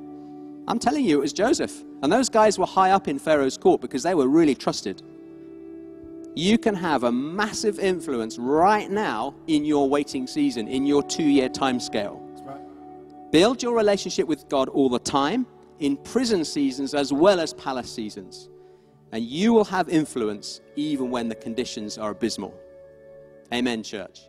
I'm 0.68 0.80
telling 0.80 1.06
you, 1.06 1.18
it 1.18 1.22
was 1.22 1.34
Joseph. 1.34 1.84
And 2.02 2.12
those 2.12 2.28
guys 2.28 2.60
were 2.60 2.66
high 2.66 2.92
up 2.92 3.08
in 3.08 3.20
Pharaoh's 3.20 3.58
court 3.58 3.82
because 3.82 4.04
they 4.04 4.16
were 4.16 4.28
really 4.28 4.56
trusted. 4.56 5.02
You 6.36 6.58
can 6.58 6.74
have 6.74 7.04
a 7.04 7.12
massive 7.12 7.80
influence 7.80 8.40
right 8.40 8.90
now 8.90 9.36
in 9.48 9.66
your 9.66 9.88
waiting 9.88 10.26
season, 10.26 10.68
in 10.68 10.86
your 10.86 11.04
two 11.04 11.24
year 11.24 11.48
time 11.48 11.80
scale. 11.80 12.20
Right. 12.44 13.32
Build 13.32 13.62
your 13.62 13.76
relationship 13.76 14.28
with 14.28 14.50
God 14.50 14.70
all 14.70 14.90
the 14.90 15.00
time, 15.00 15.46
in 15.80 15.98
prison 15.98 16.44
seasons 16.44 16.94
as 16.94 17.14
well 17.14 17.40
as 17.40 17.54
palace 17.54 17.92
seasons. 17.92 18.50
And 19.12 19.24
you 19.24 19.54
will 19.54 19.66
have 19.66 19.90
influence 19.90 20.62
even 20.76 21.12
when 21.12 21.30
the 21.30 21.36
conditions 21.36 22.00
are 22.00 22.12
abysmal. 22.12 22.54
Amen, 23.54 23.84
church. 23.84 24.22